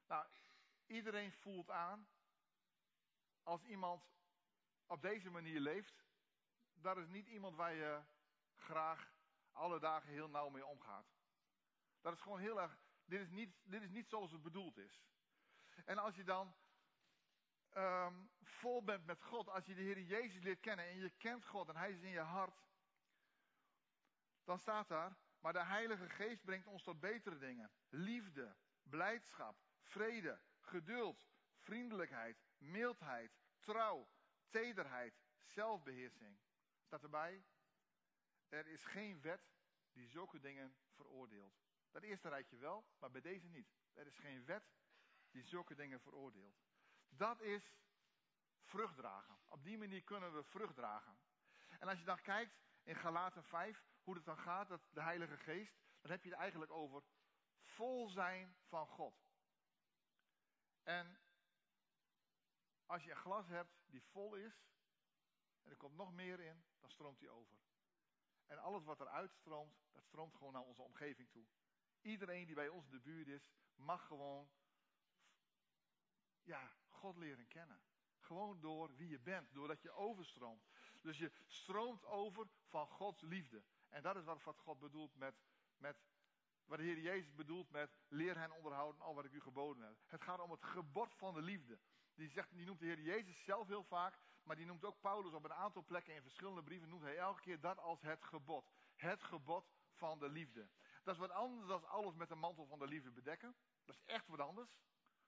Nou, 0.08 0.28
iedereen 0.86 1.32
voelt 1.32 1.70
aan 1.70 2.08
als 3.44 3.64
iemand 3.64 4.04
op 4.88 5.02
deze 5.02 5.30
manier 5.30 5.60
leeft, 5.60 6.04
dat 6.74 6.98
is 6.98 7.08
niet 7.08 7.28
iemand 7.28 7.56
waar 7.56 7.74
je 7.74 8.02
graag 8.56 9.14
alle 9.52 9.80
dagen 9.80 10.10
heel 10.10 10.30
nauw 10.30 10.50
mee 10.50 10.66
omgaat. 10.66 11.23
Dat 12.04 12.14
is 12.14 12.22
gewoon 12.22 12.40
heel 12.40 12.62
erg, 12.62 12.78
dit 13.06 13.22
is 13.22 13.30
niet, 13.30 13.56
dit 13.64 13.82
is 13.82 13.90
niet 13.90 14.10
zoals 14.10 14.32
het 14.32 14.42
bedoeld 14.42 14.78
is. 14.78 15.04
En 15.86 15.98
als 15.98 16.16
je 16.16 16.24
dan 16.24 16.56
um, 17.76 18.32
vol 18.42 18.84
bent 18.84 19.06
met 19.06 19.22
God, 19.22 19.50
als 19.50 19.66
je 19.66 19.76
de 19.76 19.82
Heer 19.82 20.00
Jezus 20.00 20.44
leert 20.44 20.60
kennen 20.60 20.86
en 20.86 20.98
je 20.98 21.10
kent 21.10 21.46
God 21.46 21.70
en 21.70 21.76
Hij 21.76 21.92
is 21.92 22.02
in 22.02 22.10
je 22.10 22.20
hart, 22.20 22.68
dan 24.44 24.60
staat 24.60 24.88
daar, 24.88 25.18
maar 25.40 25.54
de 25.54 25.64
Heilige 25.64 26.10
Geest 26.10 26.44
brengt 26.44 26.68
ons 26.68 26.84
tot 26.84 27.00
betere 27.00 27.38
dingen. 27.38 27.72
Liefde, 27.90 28.56
blijdschap, 28.84 29.58
vrede, 29.82 30.42
geduld, 30.60 31.28
vriendelijkheid, 31.58 32.44
mildheid, 32.58 33.40
trouw, 33.60 34.10
tederheid, 34.50 35.22
zelfbeheersing. 35.46 36.40
Staat 36.86 37.04
erbij? 37.04 37.44
Er 38.50 38.68
is 38.68 38.84
geen 38.84 39.22
wet 39.22 39.54
die 39.92 40.08
zulke 40.08 40.40
dingen 40.40 40.76
veroordeelt. 40.90 41.64
Dat 41.94 42.04
eerste 42.04 42.30
rijtje 42.30 42.58
wel, 42.58 42.86
maar 43.00 43.12
bij 43.12 43.22
deze 43.22 43.48
niet. 43.48 43.74
Er 43.94 44.08
is 44.08 44.18
geen 44.18 44.46
wet 44.46 44.64
die 45.32 45.44
zulke 45.44 45.76
dingen 45.76 46.02
veroordeelt. 46.02 46.62
Dat 47.08 47.42
is 47.42 47.76
vrucht 48.62 48.96
dragen. 48.96 49.38
Op 49.48 49.64
die 49.64 49.78
manier 49.78 50.04
kunnen 50.04 50.34
we 50.34 50.44
vrucht 50.44 50.76
dragen. 50.76 51.18
En 51.80 51.88
als 51.88 52.00
je 52.00 52.06
dan 52.06 52.22
kijkt 52.22 52.62
in 52.84 52.96
Galaten 52.96 53.44
5, 53.44 53.84
hoe 54.04 54.16
het 54.16 54.26
dan 54.26 54.38
gaat, 54.38 54.68
dat 54.68 54.82
de 54.90 55.02
Heilige 55.02 55.38
Geest, 55.38 55.78
dan 56.02 56.12
heb 56.12 56.24
je 56.24 56.30
het 56.30 56.40
eigenlijk 56.40 56.72
over 56.72 57.04
vol 57.62 58.10
zijn 58.10 58.56
van 58.68 58.88
God. 58.88 59.26
En 60.84 61.20
als 62.86 63.04
je 63.04 63.12
een 63.12 63.18
glas 63.18 63.48
hebt 63.48 63.82
die 63.86 64.04
vol 64.04 64.36
is, 64.36 64.66
en 65.62 65.72
er 65.72 65.78
komt 65.78 65.96
nog 65.96 66.14
meer 66.14 66.40
in, 66.40 66.66
dan 66.80 66.90
stroomt 66.90 67.20
die 67.20 67.30
over. 67.30 67.58
En 68.46 68.58
alles 68.58 68.84
wat 68.84 69.00
eruit 69.00 69.34
stroomt, 69.34 69.76
dat 69.92 70.04
stroomt 70.04 70.36
gewoon 70.36 70.54
naar 70.54 70.62
onze 70.62 70.82
omgeving 70.82 71.30
toe. 71.30 71.46
Iedereen 72.04 72.46
die 72.46 72.56
bij 72.56 72.70
ons 72.70 72.86
in 72.86 72.92
de 72.92 73.00
buurt 73.00 73.28
is, 73.28 73.50
mag 73.76 74.08
gewoon 74.08 74.50
ja, 76.42 76.72
God 76.90 77.18
leren 77.18 77.48
kennen. 77.48 77.82
Gewoon 78.20 78.60
door 78.60 78.96
wie 78.96 79.10
je 79.10 79.20
bent, 79.20 79.54
doordat 79.54 79.82
je 79.82 79.92
overstroomt. 79.92 80.68
Dus 81.02 81.18
je 81.18 81.32
stroomt 81.48 82.06
over 82.06 82.48
van 82.68 82.88
Gods 82.88 83.22
liefde. 83.22 83.64
En 83.90 84.02
dat 84.02 84.16
is 84.16 84.24
wat, 84.24 84.58
God 84.58 84.80
bedoelt 84.80 85.16
met, 85.16 85.36
met, 85.78 85.98
wat 86.66 86.78
de 86.78 86.84
Heer 86.84 87.00
Jezus 87.00 87.34
bedoelt 87.34 87.70
met 87.70 87.98
leer 88.08 88.38
hen 88.38 88.52
onderhouden 88.52 89.02
al 89.02 89.16
wat 89.16 89.26
ik 89.26 89.32
u 89.32 89.42
geboden 89.42 89.84
heb. 89.84 89.98
Het 90.06 90.22
gaat 90.22 90.40
om 90.40 90.52
het 90.52 90.64
gebod 90.64 91.14
van 91.16 91.34
de 91.34 91.42
liefde. 91.42 91.80
Die, 92.16 92.30
zegt, 92.30 92.54
die 92.54 92.66
noemt 92.66 92.80
de 92.80 92.86
Heer 92.86 93.02
Jezus 93.02 93.44
zelf 93.44 93.68
heel 93.68 93.84
vaak, 93.84 94.20
maar 94.44 94.56
die 94.56 94.66
noemt 94.66 94.86
ook 94.86 95.02
Paulus 95.02 95.34
op 95.34 95.44
een 95.44 95.54
aantal 95.54 95.84
plekken 95.86 96.16
in 96.16 96.22
verschillende 96.22 96.64
brieven, 96.64 96.90
noemt 96.90 97.04
hij 97.04 97.18
elke 97.18 97.42
keer 97.42 97.60
dat 97.60 97.78
als 97.78 98.02
het 98.02 98.24
gebod. 98.24 98.72
Het 98.96 99.24
gebod 99.24 99.72
van 99.92 100.20
de 100.20 100.30
liefde. 100.30 100.70
Dat 101.04 101.14
is 101.14 101.20
wat 101.20 101.32
anders 101.32 101.68
dan 101.68 101.86
alles 101.86 102.16
met 102.16 102.30
de 102.30 102.36
mantel 102.36 102.66
van 102.66 102.80
de 102.80 102.88
liefde 102.88 103.12
bedekken. 103.12 103.56
Dat 103.86 103.96
is 103.96 104.04
echt 104.06 104.28
wat 104.28 104.40
anders. 104.40 104.70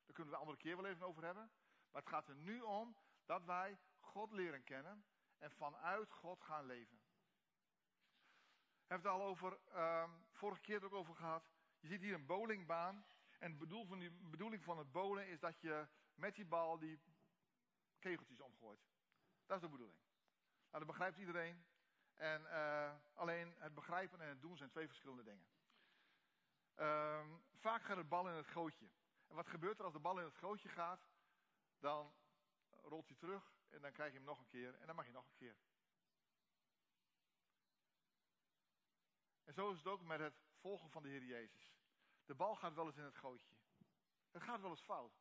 Daar 0.05 0.15
kunnen 0.15 0.25
we 0.25 0.39
de 0.39 0.43
andere 0.43 0.57
keer 0.57 0.75
wel 0.75 0.85
even 0.85 1.05
over 1.05 1.23
hebben. 1.23 1.51
Maar 1.91 2.01
het 2.01 2.11
gaat 2.11 2.27
er 2.27 2.35
nu 2.35 2.61
om 2.61 2.95
dat 3.25 3.45
wij 3.45 3.77
God 3.99 4.31
leren 4.31 4.63
kennen 4.63 5.05
en 5.37 5.51
vanuit 5.51 6.11
God 6.11 6.41
gaan 6.41 6.65
leven. 6.65 6.97
We 8.87 8.93
hebben 8.93 9.11
het 9.11 9.21
al 9.21 9.27
over, 9.27 9.59
um, 9.75 10.25
vorige 10.31 10.61
keer 10.61 10.83
ook 10.83 10.93
over 10.93 11.15
gehad. 11.15 11.49
Je 11.79 11.87
ziet 11.87 12.01
hier 12.01 12.13
een 12.13 12.25
bowlingbaan. 12.25 13.05
En 13.39 13.57
de 13.57 13.85
van 13.87 13.99
die 13.99 14.11
bedoeling 14.11 14.63
van 14.63 14.77
het 14.77 14.91
bowlen 14.91 15.27
is 15.27 15.39
dat 15.39 15.59
je 15.59 15.87
met 16.13 16.35
die 16.35 16.45
bal 16.45 16.79
die 16.79 16.99
kegeltjes 17.99 18.41
omgooit. 18.41 18.87
Dat 19.45 19.55
is 19.55 19.63
de 19.63 19.69
bedoeling. 19.69 19.99
Nou, 20.71 20.85
dat 20.85 20.87
begrijpt 20.87 21.17
iedereen. 21.17 21.65
En 22.13 22.41
uh, 22.41 22.93
alleen 23.13 23.53
het 23.57 23.73
begrijpen 23.73 24.21
en 24.21 24.29
het 24.29 24.41
doen 24.41 24.57
zijn 24.57 24.69
twee 24.69 24.87
verschillende 24.87 25.23
dingen. 25.23 25.47
Um, 26.77 27.43
vaak 27.53 27.83
gaat 27.83 27.97
de 27.97 28.03
bal 28.03 28.29
in 28.29 28.35
het 28.35 28.47
gootje. 28.47 28.89
En 29.27 29.35
wat 29.35 29.47
gebeurt 29.47 29.79
er 29.79 29.83
als 29.85 29.93
de 29.93 29.99
bal 29.99 30.19
in 30.19 30.25
het 30.25 30.37
gootje 30.37 30.69
gaat? 30.69 31.07
Dan 31.79 32.13
rolt 32.81 33.07
hij 33.07 33.15
terug 33.15 33.53
en 33.69 33.81
dan 33.81 33.91
krijg 33.91 34.11
je 34.11 34.17
hem 34.17 34.27
nog 34.27 34.39
een 34.39 34.47
keer 34.47 34.75
en 34.75 34.87
dan 34.87 34.95
mag 34.95 35.05
je 35.05 35.11
nog 35.11 35.27
een 35.27 35.35
keer. 35.35 35.57
En 39.43 39.53
zo 39.53 39.71
is 39.71 39.77
het 39.77 39.87
ook 39.87 40.01
met 40.01 40.19
het 40.19 40.43
volgen 40.59 40.89
van 40.89 41.03
de 41.03 41.09
Heer 41.09 41.23
Jezus. 41.23 41.75
De 42.25 42.35
bal 42.35 42.55
gaat 42.55 42.73
wel 42.73 42.85
eens 42.85 42.97
in 42.97 43.03
het 43.03 43.17
gootje. 43.17 43.55
Het 44.31 44.43
gaat 44.43 44.61
wel 44.61 44.69
eens 44.69 44.81
fout. 44.81 45.13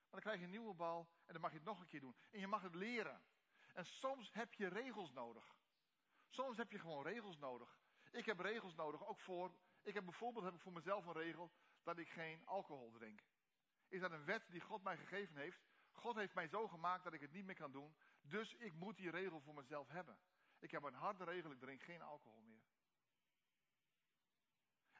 Maar 0.00 0.10
dan 0.10 0.20
krijg 0.20 0.38
je 0.38 0.44
een 0.44 0.50
nieuwe 0.50 0.74
bal 0.74 1.08
en 1.26 1.32
dan 1.32 1.40
mag 1.40 1.50
je 1.50 1.56
het 1.56 1.66
nog 1.66 1.80
een 1.80 1.86
keer 1.86 2.00
doen. 2.00 2.16
En 2.30 2.40
je 2.40 2.46
mag 2.46 2.62
het 2.62 2.74
leren. 2.74 3.22
En 3.72 3.86
soms 3.86 4.32
heb 4.32 4.54
je 4.54 4.68
regels 4.68 5.10
nodig. 5.10 5.56
Soms 6.28 6.56
heb 6.56 6.72
je 6.72 6.78
gewoon 6.78 7.02
regels 7.02 7.36
nodig. 7.38 7.78
Ik 8.10 8.26
heb 8.26 8.38
regels 8.38 8.74
nodig, 8.74 9.06
ook 9.06 9.18
voor. 9.18 9.54
Ik 9.82 9.94
heb 9.94 10.04
bijvoorbeeld 10.04 10.44
heb 10.44 10.54
ik 10.54 10.60
voor 10.60 10.72
mezelf 10.72 11.06
een 11.06 11.12
regel 11.12 11.50
dat 11.82 11.98
ik 11.98 12.08
geen 12.08 12.46
alcohol 12.46 12.90
drink. 12.90 13.22
Is 13.88 14.00
dat 14.00 14.12
een 14.12 14.24
wet 14.24 14.50
die 14.50 14.60
God 14.60 14.82
mij 14.82 14.96
gegeven 14.96 15.36
heeft? 15.36 15.60
God 15.92 16.16
heeft 16.16 16.34
mij 16.34 16.48
zo 16.48 16.68
gemaakt 16.68 17.04
dat 17.04 17.12
ik 17.12 17.20
het 17.20 17.32
niet 17.32 17.44
meer 17.44 17.54
kan 17.54 17.72
doen. 17.72 17.94
Dus 18.20 18.54
ik 18.54 18.72
moet 18.72 18.96
die 18.96 19.10
regel 19.10 19.40
voor 19.40 19.54
mezelf 19.54 19.88
hebben. 19.88 20.18
Ik 20.58 20.70
heb 20.70 20.82
een 20.82 20.94
harde 20.94 21.24
regel, 21.24 21.50
ik 21.50 21.58
drink 21.58 21.82
geen 21.82 22.02
alcohol 22.02 22.42
meer. 22.42 22.62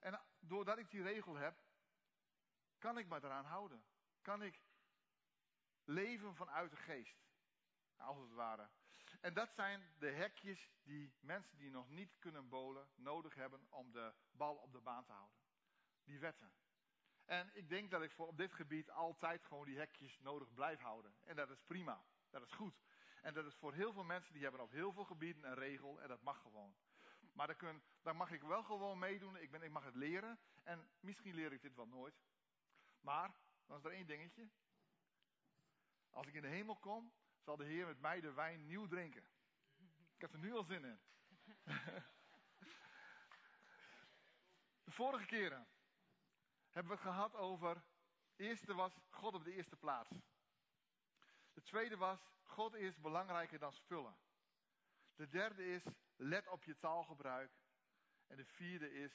En 0.01 0.21
doordat 0.39 0.79
ik 0.79 0.91
die 0.91 1.03
regel 1.03 1.35
heb, 1.35 1.57
kan 2.79 2.99
ik 2.99 3.09
me 3.09 3.17
eraan 3.17 3.45
houden. 3.45 3.85
Kan 4.23 4.43
ik 4.43 4.61
leven 5.85 6.35
vanuit 6.35 6.71
de 6.71 6.77
geest. 6.77 7.17
Als 7.97 8.19
het 8.19 8.33
ware. 8.33 8.69
En 9.21 9.35
dat 9.35 9.53
zijn 9.53 9.95
de 9.99 10.11
hekjes 10.11 10.71
die 10.83 11.15
mensen 11.21 11.59
die 11.59 11.71
nog 11.71 11.91
niet 11.91 12.19
kunnen 12.19 12.49
bolen 12.49 12.89
nodig 12.95 13.35
hebben 13.35 13.67
om 13.71 13.93
de 13.93 14.15
bal 14.31 14.57
op 14.57 14.73
de 14.73 14.81
baan 14.81 15.05
te 15.05 15.13
houden. 15.13 15.39
Die 16.05 16.19
wetten. 16.19 16.53
En 17.25 17.51
ik 17.55 17.69
denk 17.69 17.91
dat 17.91 18.03
ik 18.03 18.13
voor 18.13 18.27
op 18.27 18.37
dit 18.37 18.53
gebied 18.53 18.91
altijd 18.91 19.45
gewoon 19.45 19.65
die 19.65 19.79
hekjes 19.79 20.19
nodig 20.19 20.55
blijf 20.55 20.81
houden. 20.81 21.15
En 21.21 21.37
dat 21.37 21.51
is 21.51 21.63
prima. 21.67 22.05
Dat 22.31 22.43
is 22.43 22.53
goed. 22.53 22.83
En 23.23 23.35
dat 23.35 23.47
is 23.47 23.55
voor 23.55 23.75
heel 23.75 23.93
veel 23.93 24.05
mensen 24.05 24.33
die 24.33 24.43
hebben 24.43 24.61
op 24.61 24.71
heel 24.71 24.93
veel 24.93 25.05
gebieden 25.05 25.45
een 25.45 25.55
regel 25.55 26.01
en 26.01 26.09
dat 26.09 26.23
mag 26.23 26.41
gewoon. 26.41 26.75
Maar 27.33 27.47
dan, 27.47 27.57
kun, 27.57 27.83
mag 28.17 28.31
ik 28.31 28.43
wel 28.43 28.63
gewoon 28.63 28.99
meedoen. 28.99 29.37
Ik, 29.37 29.53
ik 29.53 29.71
mag 29.71 29.85
het 29.85 29.95
leren. 29.95 30.39
En 30.63 30.89
misschien 31.01 31.35
leer 31.35 31.53
ik 31.53 31.63
dit 31.63 31.75
wel 31.75 31.87
nooit. 31.87 32.15
Maar, 33.01 33.35
dan 33.67 33.77
is 33.77 33.85
er 33.85 33.93
één 33.93 34.07
dingetje. 34.07 34.49
Als 36.11 36.27
ik 36.27 36.35
in 36.35 36.43
de 36.43 36.49
hemel 36.49 36.77
kom, 36.77 37.13
zal 37.41 37.57
de 37.57 37.65
Heer 37.65 37.87
met 37.87 38.01
mij 38.01 38.21
de 38.21 38.33
wijn 38.33 38.67
nieuw 38.67 38.87
drinken. 38.87 39.25
Ik 40.15 40.21
heb 40.21 40.33
er 40.33 40.39
nu 40.39 40.53
al 40.53 40.65
zin 40.65 40.85
in. 40.85 41.01
De 44.85 44.97
vorige 44.97 45.27
keren 45.27 45.69
hebben 46.71 46.93
we 46.93 46.99
het 46.99 47.09
gehad 47.09 47.35
over. 47.35 47.83
eerste 48.37 48.75
was 48.75 48.99
God 49.09 49.35
op 49.35 49.45
de 49.45 49.53
eerste 49.53 49.77
plaats. 49.77 50.11
De 51.53 51.63
tweede 51.63 51.97
was 51.97 52.21
God 52.43 52.75
is 52.75 53.01
belangrijker 53.01 53.59
dan 53.59 53.73
spullen. 53.73 54.17
De 55.15 55.29
derde 55.29 55.67
is 55.67 55.83
let 56.17 56.49
op 56.49 56.65
je 56.65 56.79
taalgebruik. 56.79 57.53
En 58.27 58.37
de 58.37 58.45
vierde 58.45 58.93
is 58.93 59.13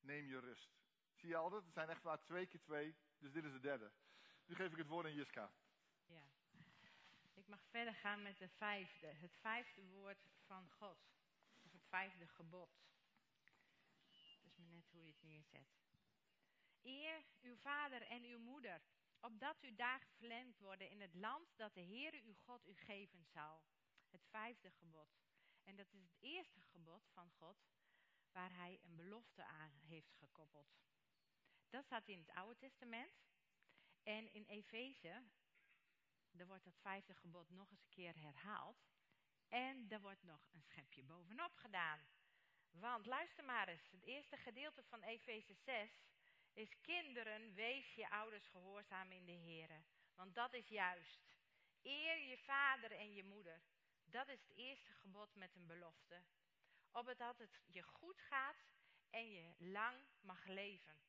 neem 0.00 0.26
je 0.26 0.38
rust. 0.38 0.70
Zie 1.14 1.28
je 1.28 1.36
altijd? 1.36 1.64
Het 1.64 1.72
zijn 1.72 1.88
echt 1.88 2.02
maar 2.02 2.22
twee 2.22 2.46
keer 2.46 2.60
twee. 2.60 2.96
Dus 3.18 3.32
dit 3.32 3.44
is 3.44 3.52
de 3.52 3.60
derde. 3.60 3.92
Nu 4.46 4.54
geef 4.54 4.72
ik 4.72 4.78
het 4.78 4.86
woord 4.86 5.06
aan 5.06 5.14
Jiska. 5.14 5.52
Ja. 6.06 6.37
Ik 7.38 7.46
mag 7.46 7.64
verder 7.70 7.94
gaan 7.94 8.22
met 8.22 8.38
de 8.38 8.48
vijfde. 8.48 9.06
Het 9.06 9.36
vijfde 9.36 9.84
woord 9.86 10.28
van 10.46 10.70
God. 10.70 10.98
Of 11.62 11.72
het 11.72 11.86
vijfde 11.86 12.26
gebod. 12.26 12.70
Dat 14.42 14.52
is 14.52 14.56
maar 14.56 14.68
net 14.68 14.88
hoe 14.90 15.02
je 15.02 15.10
het 15.10 15.22
neerzet. 15.22 15.76
Eer 16.82 17.24
uw 17.40 17.56
vader 17.56 18.02
en 18.02 18.24
uw 18.24 18.38
moeder, 18.38 18.82
opdat 19.20 19.60
uw 19.60 19.74
dagen 19.74 20.10
verlengd 20.10 20.58
worden 20.58 20.90
in 20.90 21.00
het 21.00 21.14
land 21.14 21.56
dat 21.56 21.74
de 21.74 21.80
Heere 21.80 22.22
uw 22.22 22.34
God 22.34 22.66
u 22.66 22.74
geven 22.74 23.24
zal. 23.24 23.62
Het 24.10 24.24
vijfde 24.24 24.70
gebod. 24.70 25.08
En 25.64 25.76
dat 25.76 25.92
is 25.92 26.02
het 26.02 26.16
eerste 26.18 26.60
gebod 26.60 27.08
van 27.12 27.30
God 27.30 27.66
waar 28.32 28.54
hij 28.56 28.80
een 28.82 28.96
belofte 28.96 29.44
aan 29.44 29.80
heeft 29.86 30.14
gekoppeld. 30.14 30.76
Dat 31.70 31.84
staat 31.84 32.08
in 32.08 32.18
het 32.18 32.30
Oude 32.30 32.56
Testament. 32.56 33.26
En 34.02 34.32
in 34.32 34.44
Efeze, 34.44 35.22
er 36.38 36.46
wordt 36.46 36.64
dat 36.64 36.78
vijfde 36.80 37.14
gebod 37.14 37.50
nog 37.50 37.70
eens 37.70 37.82
een 37.82 37.88
keer 37.88 38.14
herhaald. 38.16 38.86
En 39.48 39.86
er 39.90 40.00
wordt 40.00 40.22
nog 40.22 40.48
een 40.52 40.62
schepje 40.62 41.04
bovenop 41.04 41.56
gedaan. 41.56 42.00
Want 42.70 43.06
luister 43.06 43.44
maar 43.44 43.68
eens, 43.68 43.90
het 43.90 44.02
eerste 44.02 44.36
gedeelte 44.36 44.82
van 44.82 45.02
Efeze 45.02 45.54
6 45.54 45.90
is 46.52 46.80
kinderen, 46.80 47.54
wees 47.54 47.94
je 47.94 48.10
ouders 48.10 48.46
gehoorzaam 48.48 49.12
in 49.12 49.24
de 49.24 49.32
Here. 49.32 49.82
Want 50.14 50.34
dat 50.34 50.52
is 50.52 50.68
juist. 50.68 51.36
Eer 51.82 52.18
je 52.18 52.38
vader 52.38 52.92
en 52.92 53.12
je 53.12 53.24
moeder. 53.24 53.60
Dat 54.04 54.28
is 54.28 54.40
het 54.40 54.56
eerste 54.56 54.92
gebod 54.92 55.34
met 55.34 55.54
een 55.54 55.66
belofte. 55.66 56.22
Opdat 56.92 57.38
het 57.38 57.60
je 57.66 57.82
goed 57.82 58.20
gaat 58.20 58.66
en 59.10 59.30
je 59.30 59.54
lang 59.58 60.06
mag 60.20 60.46
leven. 60.46 61.00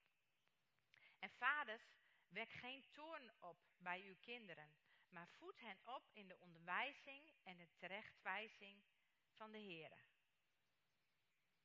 En 1.20 1.30
vaders, 1.30 1.84
wek 2.28 2.52
geen 2.52 2.86
toorn 2.92 3.32
op 3.40 3.58
bij 3.78 4.02
uw 4.02 4.16
kinderen, 4.20 4.74
maar 5.10 5.30
voed 5.30 5.60
hen 5.60 5.80
op 5.84 6.10
in 6.14 6.28
de 6.28 6.40
onderwijzing 6.40 7.34
en 7.44 7.58
de 7.58 7.70
terechtwijzing 7.78 8.84
van 9.32 9.52
de 9.52 9.58
Heer. 9.58 10.06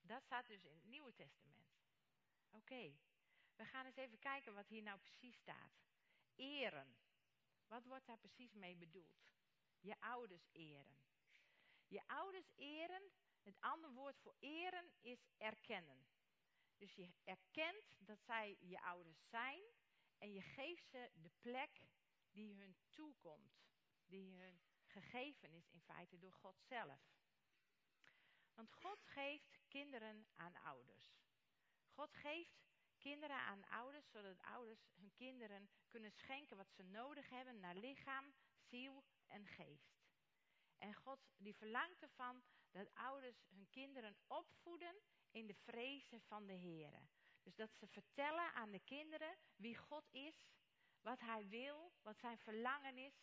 Dat 0.00 0.22
staat 0.22 0.46
dus 0.46 0.64
in 0.64 0.74
het 0.74 0.84
Nieuwe 0.84 1.14
Testament. 1.14 1.74
Oké, 2.50 2.96
we 3.56 3.64
gaan 3.64 3.86
eens 3.86 3.96
even 3.96 4.18
kijken 4.18 4.54
wat 4.54 4.68
hier 4.68 4.82
nou 4.82 4.98
precies 4.98 5.36
staat. 5.36 5.82
Eren. 6.34 6.96
Wat 7.66 7.84
wordt 7.84 8.06
daar 8.06 8.18
precies 8.18 8.54
mee 8.54 8.76
bedoeld? 8.76 9.24
Je 9.80 10.00
ouders 10.00 10.48
eren. 10.52 10.98
Je 11.86 12.02
ouders 12.06 12.50
eren, 12.54 13.10
het 13.42 13.60
andere 13.60 13.92
woord 13.92 14.18
voor 14.18 14.34
eren 14.38 14.92
is 15.00 15.28
erkennen. 15.36 16.06
Dus 16.76 16.94
je 16.94 17.12
erkent 17.24 17.96
dat 17.98 18.20
zij 18.22 18.56
je 18.60 18.80
ouders 18.80 19.28
zijn 19.28 19.62
en 20.18 20.32
je 20.32 20.42
geeft 20.42 20.88
ze 20.88 21.10
de 21.14 21.30
plek 21.40 21.80
die 22.34 22.54
hun 22.54 22.76
toekomt, 22.90 23.64
die 24.06 24.36
hun 24.36 24.60
gegeven 24.84 25.52
is 25.52 25.70
in 25.70 25.80
feite 25.80 26.18
door 26.18 26.32
God 26.32 26.60
zelf. 26.60 27.00
Want 28.54 28.72
God 28.72 29.04
geeft 29.04 29.60
kinderen 29.68 30.26
aan 30.36 30.56
ouders. 30.56 31.14
God 31.86 32.14
geeft 32.14 32.64
kinderen 32.98 33.36
aan 33.36 33.64
ouders, 33.64 34.10
zodat 34.10 34.42
ouders 34.42 34.90
hun 34.94 35.12
kinderen 35.14 35.70
kunnen 35.88 36.12
schenken 36.12 36.56
wat 36.56 36.72
ze 36.72 36.82
nodig 36.82 37.28
hebben 37.28 37.60
naar 37.60 37.76
lichaam, 37.76 38.34
ziel 38.56 39.04
en 39.26 39.46
geest. 39.46 40.02
En 40.78 40.94
God 40.94 41.20
die 41.36 41.54
verlangt 41.54 42.02
ervan 42.02 42.42
dat 42.70 42.94
ouders 42.94 43.46
hun 43.48 43.68
kinderen 43.70 44.16
opvoeden 44.26 44.94
in 45.30 45.46
de 45.46 45.54
vrezen 45.54 46.20
van 46.20 46.46
de 46.46 46.52
Heer. 46.52 47.08
Dus 47.42 47.54
dat 47.54 47.74
ze 47.74 47.86
vertellen 47.86 48.52
aan 48.52 48.70
de 48.70 48.80
kinderen 48.80 49.36
wie 49.56 49.76
God 49.76 50.08
is, 50.10 50.53
wat 51.04 51.20
Hij 51.20 51.48
wil, 51.48 51.92
wat 52.02 52.18
zijn 52.18 52.38
verlangen 52.38 52.98
is, 52.98 53.14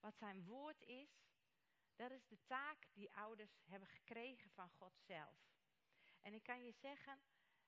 wat 0.00 0.16
zijn 0.16 0.44
woord 0.44 0.82
is. 0.82 1.28
Dat 1.96 2.10
is 2.10 2.26
de 2.26 2.38
taak 2.46 2.86
die 2.92 3.12
ouders 3.12 3.60
hebben 3.64 3.88
gekregen 3.88 4.50
van 4.50 4.70
God 4.70 4.98
zelf. 4.98 5.50
En 6.20 6.34
ik 6.34 6.42
kan 6.42 6.64
je 6.64 6.72
zeggen, 6.72 7.20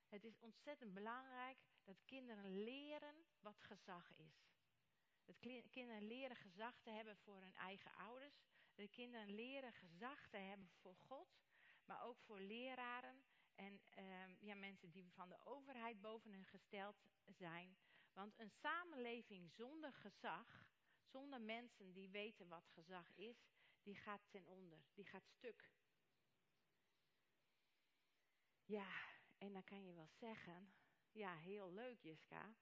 het 0.09 0.25
is 0.25 0.39
ontzettend 0.39 0.95
belangrijk 0.95 1.59
dat 1.85 2.05
kinderen 2.05 2.63
leren 2.63 3.25
wat 3.41 3.61
gezag 3.61 4.13
is. 4.17 4.51
Dat 5.25 5.39
kinderen 5.71 6.07
leren 6.07 6.37
gezag 6.37 6.81
te 6.81 6.91
hebben 6.91 7.17
voor 7.17 7.41
hun 7.41 7.55
eigen 7.55 7.95
ouders. 7.95 8.43
Dat 8.75 8.91
kinderen 8.91 9.35
leren 9.35 9.73
gezag 9.73 10.29
te 10.29 10.37
hebben 10.37 10.69
voor 10.69 10.97
God. 10.97 11.29
Maar 11.85 12.03
ook 12.03 12.21
voor 12.21 12.41
leraren 12.41 13.25
en 13.55 13.81
ehm, 13.91 14.35
ja, 14.39 14.55
mensen 14.55 14.91
die 14.91 15.13
van 15.13 15.29
de 15.29 15.45
overheid 15.45 16.01
boven 16.01 16.33
hen 16.33 16.47
gesteld 16.47 16.97
zijn. 17.27 17.77
Want 18.13 18.39
een 18.39 18.51
samenleving 18.51 19.51
zonder 19.51 19.93
gezag, 19.93 20.67
zonder 21.03 21.41
mensen 21.41 21.93
die 21.93 22.11
weten 22.11 22.49
wat 22.49 22.69
gezag 22.69 23.13
is, 23.15 23.51
die 23.83 23.95
gaat 23.95 24.23
ten 24.31 24.47
onder, 24.47 24.85
die 24.95 25.05
gaat 25.05 25.29
stuk. 25.29 25.71
Ja, 28.65 28.89
en 29.39 29.53
dan 29.53 29.65
kan 29.65 29.85
je 29.85 29.95
wel 29.95 30.09
zeggen, 30.09 30.73
ja, 31.13 31.37
heel 31.37 31.73
leuk 31.73 32.01
Jiska, 32.01 32.55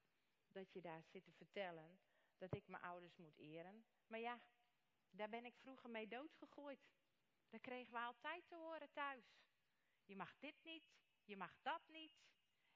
dat 0.46 0.72
je 0.72 0.80
daar 0.80 1.02
zit 1.02 1.24
te 1.24 1.32
vertellen 1.32 2.00
dat 2.38 2.54
ik 2.54 2.68
mijn 2.68 2.82
ouders 2.82 3.16
moet 3.16 3.38
eren. 3.38 3.86
Maar 4.06 4.20
ja, 4.20 4.40
daar 5.10 5.28
ben 5.28 5.44
ik 5.44 5.56
vroeger 5.56 5.90
mee 5.90 6.08
doodgegooid. 6.08 6.88
Dat 7.48 7.60
kregen 7.60 7.92
we 7.92 7.98
altijd 7.98 8.48
te 8.48 8.54
horen 8.54 8.92
thuis. 8.92 9.40
Je 10.04 10.16
mag 10.16 10.38
dit 10.38 10.54
niet, 10.62 10.84
je 11.24 11.36
mag 11.36 11.58
dat 11.62 11.88
niet. 11.88 12.28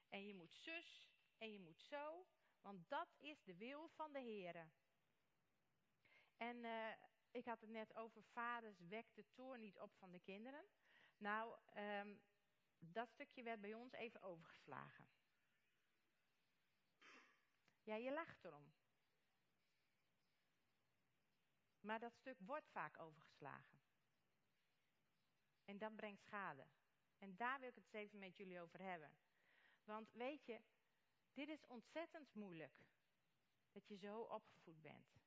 En 0.09 0.25
je 0.25 0.33
moet 0.33 0.53
zus 0.53 1.11
en 1.37 1.51
je 1.51 1.59
moet 1.59 1.81
zo. 1.81 2.27
Want 2.65 2.89
dat 2.89 3.07
is 3.17 3.43
de 3.43 3.55
wil 3.55 3.87
van 3.87 4.13
de 4.13 4.19
Heer. 4.19 4.69
En 6.37 6.63
uh, 6.63 6.93
ik 7.31 7.45
had 7.45 7.61
het 7.61 7.69
net 7.69 7.95
over 7.95 8.23
vaders 8.23 8.79
wekt 8.79 9.15
de 9.15 9.25
toorn 9.33 9.59
niet 9.59 9.79
op 9.79 9.93
van 9.95 10.11
de 10.11 10.19
kinderen. 10.19 10.65
Nou, 11.17 11.59
um, 11.77 12.21
dat 12.79 13.09
stukje 13.09 13.43
werd 13.43 13.61
bij 13.61 13.73
ons 13.73 13.91
even 13.91 14.21
overgeslagen. 14.21 15.09
Ja, 17.83 17.95
je 17.95 18.11
lacht 18.11 18.45
erom. 18.45 18.73
Maar 21.79 21.99
dat 21.99 22.15
stuk 22.15 22.37
wordt 22.39 22.69
vaak 22.69 22.99
overgeslagen. 22.99 23.79
En 25.65 25.77
dat 25.77 25.95
brengt 25.95 26.21
schade. 26.21 26.67
En 27.17 27.35
daar 27.35 27.59
wil 27.59 27.69
ik 27.69 27.75
het 27.75 27.93
even 27.93 28.19
met 28.19 28.37
jullie 28.37 28.61
over 28.61 28.81
hebben. 28.81 29.17
Want 29.83 30.11
weet 30.11 30.45
je, 30.45 30.61
dit 31.35 31.49
is 31.49 31.67
ontzettend 31.67 32.33
moeilijk. 32.33 32.85
Dat 33.71 33.87
je 33.87 33.97
zo 33.97 34.21
opgevoed 34.21 34.81
bent. 34.81 35.23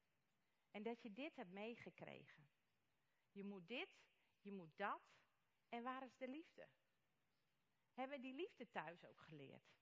En 0.71 0.83
dat 0.83 1.03
je 1.03 1.13
dit 1.13 1.37
hebt 1.37 1.51
meegekregen. 1.51 2.49
Je 3.31 3.45
moet 3.45 3.69
dit, 3.69 4.01
je 4.41 4.53
moet 4.53 4.77
dat. 4.77 5.03
En 5.69 5.83
waar 5.83 6.03
is 6.03 6.17
de 6.17 6.29
liefde? 6.29 6.69
Hebben 7.93 8.21
die 8.21 8.35
liefde 8.35 8.71
thuis 8.71 9.05
ook 9.05 9.21
geleerd? 9.21 9.77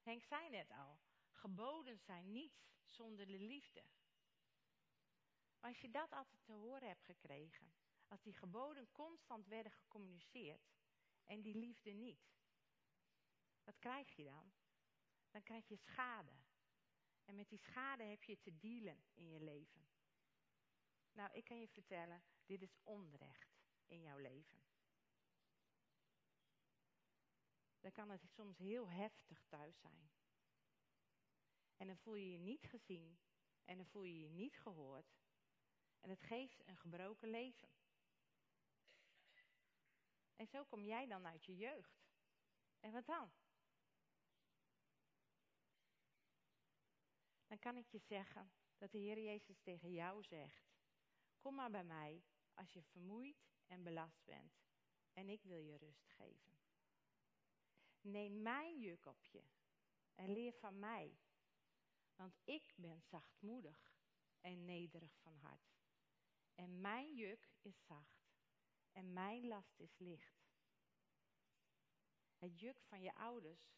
Henk 0.00 0.22
zei 0.22 0.48
net 0.48 0.70
al, 0.70 1.00
geboden 1.30 1.98
zijn 1.98 2.32
niets 2.32 2.72
zonder 2.84 3.26
de 3.26 3.38
liefde. 3.38 3.84
Maar 5.60 5.70
als 5.70 5.80
je 5.80 5.90
dat 5.90 6.12
altijd 6.12 6.44
te 6.44 6.52
horen 6.52 6.88
hebt 6.88 7.04
gekregen, 7.04 7.74
als 8.06 8.22
die 8.22 8.34
geboden 8.34 8.92
constant 8.92 9.46
werden 9.46 9.72
gecommuniceerd 9.72 10.70
en 11.24 11.40
die 11.40 11.56
liefde 11.56 11.90
niet, 11.90 12.30
wat 13.64 13.78
krijg 13.78 14.16
je 14.16 14.24
dan? 14.24 14.52
Dan 15.30 15.42
krijg 15.42 15.68
je 15.68 15.76
schade. 15.76 16.32
En 17.24 17.34
met 17.34 17.48
die 17.48 17.58
schade 17.58 18.02
heb 18.02 18.24
je 18.24 18.38
te 18.38 18.58
dealen 18.58 19.04
in 19.14 19.28
je 19.30 19.40
leven. 19.40 19.86
Nou, 21.12 21.32
ik 21.32 21.44
kan 21.44 21.60
je 21.60 21.68
vertellen, 21.68 22.22
dit 22.46 22.62
is 22.62 22.76
onrecht 22.82 23.60
in 23.86 24.00
jouw 24.02 24.18
leven. 24.18 24.62
Dan 27.80 27.92
kan 27.92 28.10
het 28.10 28.28
soms 28.28 28.58
heel 28.58 28.88
heftig 28.88 29.44
thuis 29.48 29.80
zijn. 29.80 30.10
En 31.76 31.86
dan 31.86 31.96
voel 31.96 32.14
je 32.14 32.30
je 32.30 32.38
niet 32.38 32.66
gezien 32.66 33.18
en 33.64 33.76
dan 33.76 33.86
voel 33.86 34.02
je 34.02 34.20
je 34.20 34.28
niet 34.28 34.58
gehoord. 34.58 35.16
En 36.00 36.10
het 36.10 36.22
geeft 36.22 36.66
een 36.66 36.76
gebroken 36.76 37.28
leven. 37.28 37.68
En 40.36 40.46
zo 40.46 40.64
kom 40.64 40.84
jij 40.84 41.06
dan 41.06 41.26
uit 41.26 41.44
je 41.44 41.56
jeugd. 41.56 42.06
En 42.80 42.92
wat 42.92 43.06
dan? 43.06 43.32
Dan 47.58 47.72
kan 47.72 47.82
ik 47.82 47.88
je 47.88 47.98
zeggen 47.98 48.52
dat 48.76 48.90
de 48.90 48.98
Heer 48.98 49.18
Jezus 49.18 49.60
tegen 49.60 49.92
jou 49.92 50.24
zegt: 50.24 50.76
Kom 51.38 51.54
maar 51.54 51.70
bij 51.70 51.84
mij 51.84 52.24
als 52.54 52.72
je 52.72 52.82
vermoeid 52.82 53.50
en 53.66 53.82
belast 53.82 54.24
bent, 54.24 54.60
en 55.12 55.28
ik 55.28 55.42
wil 55.42 55.60
je 55.60 55.76
rust 55.76 56.08
geven. 56.08 56.56
Neem 58.00 58.42
mijn 58.42 58.78
juk 58.78 59.06
op 59.06 59.24
je 59.24 59.44
en 60.14 60.32
leer 60.32 60.52
van 60.52 60.78
mij, 60.78 61.18
want 62.14 62.38
ik 62.44 62.72
ben 62.76 63.02
zachtmoedig 63.02 63.96
en 64.40 64.64
nederig 64.64 65.18
van 65.18 65.36
hart. 65.36 65.80
En 66.54 66.80
mijn 66.80 67.14
juk 67.14 67.48
is 67.62 67.84
zacht 67.86 68.36
en 68.92 69.12
mijn 69.12 69.46
last 69.46 69.80
is 69.80 69.98
licht. 69.98 70.46
Het 72.36 72.60
juk 72.60 72.80
van 72.80 73.02
je 73.02 73.14
ouders 73.14 73.76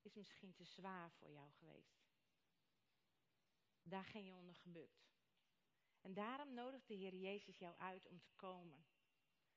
is 0.00 0.14
misschien 0.14 0.54
te 0.54 0.64
zwaar 0.64 1.12
voor 1.12 1.30
jou 1.30 1.52
geweest. 1.52 2.03
Daar 3.84 4.04
ging 4.04 4.26
je 4.26 4.34
onder 4.34 4.54
gebukt. 4.54 5.12
En 6.00 6.14
daarom 6.14 6.54
nodigt 6.54 6.88
de 6.88 6.94
Heer 6.94 7.14
Jezus 7.14 7.58
jou 7.58 7.76
uit 7.78 8.06
om 8.06 8.20
te 8.20 8.32
komen. 8.36 8.86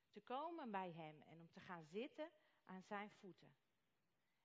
Te 0.09 0.21
komen 0.21 0.71
bij 0.71 0.91
Hem 0.91 1.21
en 1.21 1.39
om 1.39 1.49
te 1.49 1.59
gaan 1.59 1.85
zitten 1.85 2.31
aan 2.65 2.83
Zijn 2.83 3.11
voeten. 3.11 3.55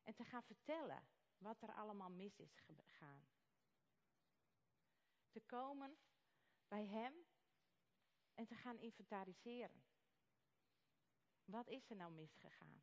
En 0.02 0.14
te 0.14 0.24
gaan 0.24 0.42
vertellen 0.42 1.06
wat 1.38 1.62
er 1.62 1.74
allemaal 1.74 2.10
mis 2.10 2.38
is 2.38 2.56
gegaan. 2.56 3.28
Te 5.30 5.40
komen 5.40 5.98
bij 6.68 6.86
Hem 6.86 7.14
en 8.34 8.46
te 8.46 8.54
gaan 8.54 8.78
inventariseren. 8.78 9.84
Wat 11.44 11.68
is 11.68 11.90
er 11.90 11.96
nou 11.96 12.12
misgegaan? 12.12 12.82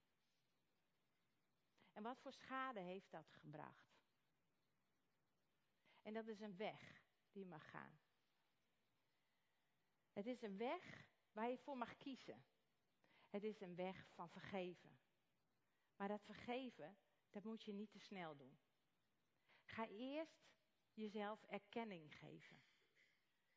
En 1.93 2.03
wat 2.03 2.19
voor 2.19 2.33
schade 2.33 2.79
heeft 2.79 3.11
dat 3.11 3.31
gebracht? 3.31 3.88
En 6.09 6.15
dat 6.15 6.27
is 6.27 6.39
een 6.39 6.57
weg 6.57 7.01
die 7.31 7.45
mag 7.45 7.69
gaan. 7.69 7.99
Het 10.13 10.25
is 10.25 10.41
een 10.41 10.57
weg 10.57 11.07
waar 11.31 11.49
je 11.49 11.57
voor 11.57 11.77
mag 11.77 11.97
kiezen. 11.97 12.45
Het 13.29 13.43
is 13.43 13.61
een 13.61 13.75
weg 13.75 14.07
van 14.13 14.29
vergeven. 14.29 14.99
Maar 15.95 16.07
dat 16.07 16.23
vergeven, 16.23 16.97
dat 17.29 17.43
moet 17.43 17.63
je 17.63 17.73
niet 17.73 17.91
te 17.91 17.99
snel 17.99 18.35
doen. 18.35 18.59
Ga 19.63 19.87
eerst 19.87 20.49
jezelf 20.93 21.43
erkenning 21.43 22.15
geven. 22.15 22.61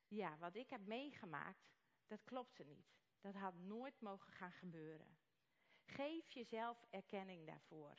Ja, 0.06 0.38
wat 0.38 0.54
ik 0.54 0.70
heb 0.70 0.86
meegemaakt, 0.86 1.72
dat 2.06 2.24
klopte 2.24 2.64
niet. 2.64 2.94
Dat 3.20 3.34
had 3.34 3.54
nooit 3.54 4.00
mogen 4.00 4.32
gaan 4.32 4.52
gebeuren. 4.52 5.18
Geef 5.84 6.30
jezelf 6.30 6.84
erkenning 6.90 7.46
daarvoor. 7.46 7.98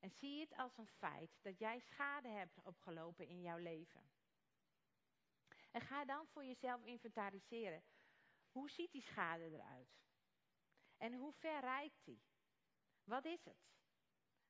En 0.00 0.10
zie 0.10 0.40
het 0.40 0.56
als 0.56 0.76
een 0.76 0.88
feit 0.88 1.38
dat 1.42 1.58
jij 1.58 1.78
schade 1.78 2.28
hebt 2.28 2.62
opgelopen 2.62 3.26
in 3.26 3.40
jouw 3.40 3.58
leven. 3.58 4.10
En 5.70 5.80
ga 5.80 6.04
dan 6.04 6.26
voor 6.26 6.44
jezelf 6.44 6.84
inventariseren. 6.84 7.82
Hoe 8.50 8.70
ziet 8.70 8.92
die 8.92 9.02
schade 9.02 9.50
eruit? 9.50 10.00
En 10.96 11.14
hoe 11.14 11.32
ver 11.32 11.60
reikt 11.60 12.04
die? 12.04 12.22
Wat 13.04 13.24
is 13.24 13.44
het? 13.44 13.70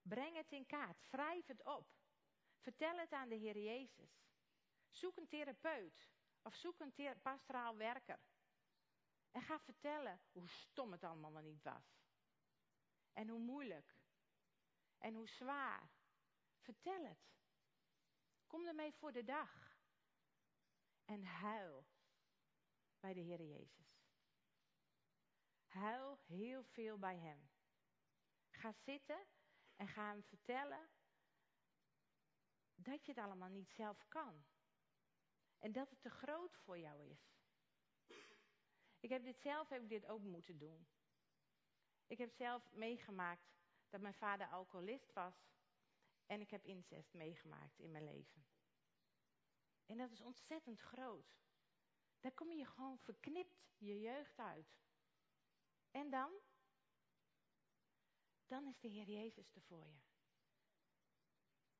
Breng 0.02 0.36
het 0.36 0.52
in 0.52 0.66
kaart. 0.66 1.02
Schrijf 1.02 1.46
het 1.46 1.64
op. 1.64 1.86
Vertel 2.58 2.98
het 2.98 3.12
aan 3.12 3.28
de 3.28 3.34
Heer 3.34 3.58
Jezus. 3.58 4.24
Zoek 4.88 5.16
een 5.16 5.28
therapeut 5.28 6.10
of 6.42 6.54
zoek 6.54 6.80
een 6.80 7.20
pastoraal 7.22 7.76
werker. 7.76 8.20
En 9.30 9.42
ga 9.42 9.60
vertellen 9.60 10.20
hoe 10.32 10.48
stom 10.48 10.92
het 10.92 11.04
allemaal 11.04 11.42
niet 11.42 11.62
was. 11.62 12.00
En 13.12 13.28
hoe 13.28 13.40
moeilijk. 13.40 13.99
En 15.00 15.14
hoe 15.14 15.28
zwaar. 15.28 15.90
Vertel 16.58 17.04
het. 17.04 17.30
Kom 18.46 18.66
ermee 18.66 18.92
voor 18.92 19.12
de 19.12 19.24
dag. 19.24 19.78
huil 21.24 21.86
bij 23.00 23.14
de 23.14 23.20
Heer 23.20 23.42
Jezus. 23.42 24.04
Huil 25.66 26.18
heel 26.26 26.64
veel 26.64 26.98
bij 26.98 27.18
Hem. 27.18 27.50
Ga 28.50 28.72
zitten 28.72 29.26
en 29.76 29.88
ga 29.88 30.08
Hem 30.08 30.22
vertellen 30.22 30.90
dat 32.74 33.06
je 33.06 33.12
het 33.12 33.24
allemaal 33.24 33.48
niet 33.48 33.70
zelf 33.70 34.08
kan. 34.08 34.44
En 35.58 35.72
dat 35.72 35.90
het 35.90 36.00
te 36.00 36.10
groot 36.10 36.56
voor 36.56 36.78
jou 36.78 37.04
is. 37.04 37.38
Ik 39.00 39.10
heb 39.10 39.22
dit 39.22 39.40
zelf 39.40 39.68
heb 39.68 39.82
ik 39.82 39.88
dit 39.88 40.06
ook 40.06 40.22
moeten 40.22 40.58
doen. 40.58 40.86
Ik 42.06 42.18
heb 42.18 42.30
zelf 42.30 42.72
meegemaakt 42.72 43.59
dat 43.90 44.00
mijn 44.00 44.14
vader 44.14 44.46
alcoholist 44.46 45.12
was. 45.12 45.48
En 46.26 46.40
ik 46.40 46.50
heb 46.50 46.64
incest 46.64 47.12
meegemaakt 47.12 47.78
in 47.78 47.90
mijn 47.90 48.04
leven. 48.04 48.44
En 49.86 49.96
dat 49.96 50.10
is 50.10 50.20
ontzettend 50.20 50.80
groot. 50.80 51.38
Daar 52.20 52.32
kom 52.32 52.52
je 52.52 52.66
gewoon 52.66 52.98
verknipt 52.98 53.68
je 53.78 54.00
jeugd 54.00 54.38
uit. 54.38 54.78
En 55.90 56.10
dan? 56.10 56.32
Dan 58.46 58.66
is 58.66 58.80
de 58.80 58.88
Heer 58.88 59.08
Jezus 59.08 59.54
er 59.54 59.62
voor 59.62 59.86
je. 59.86 60.00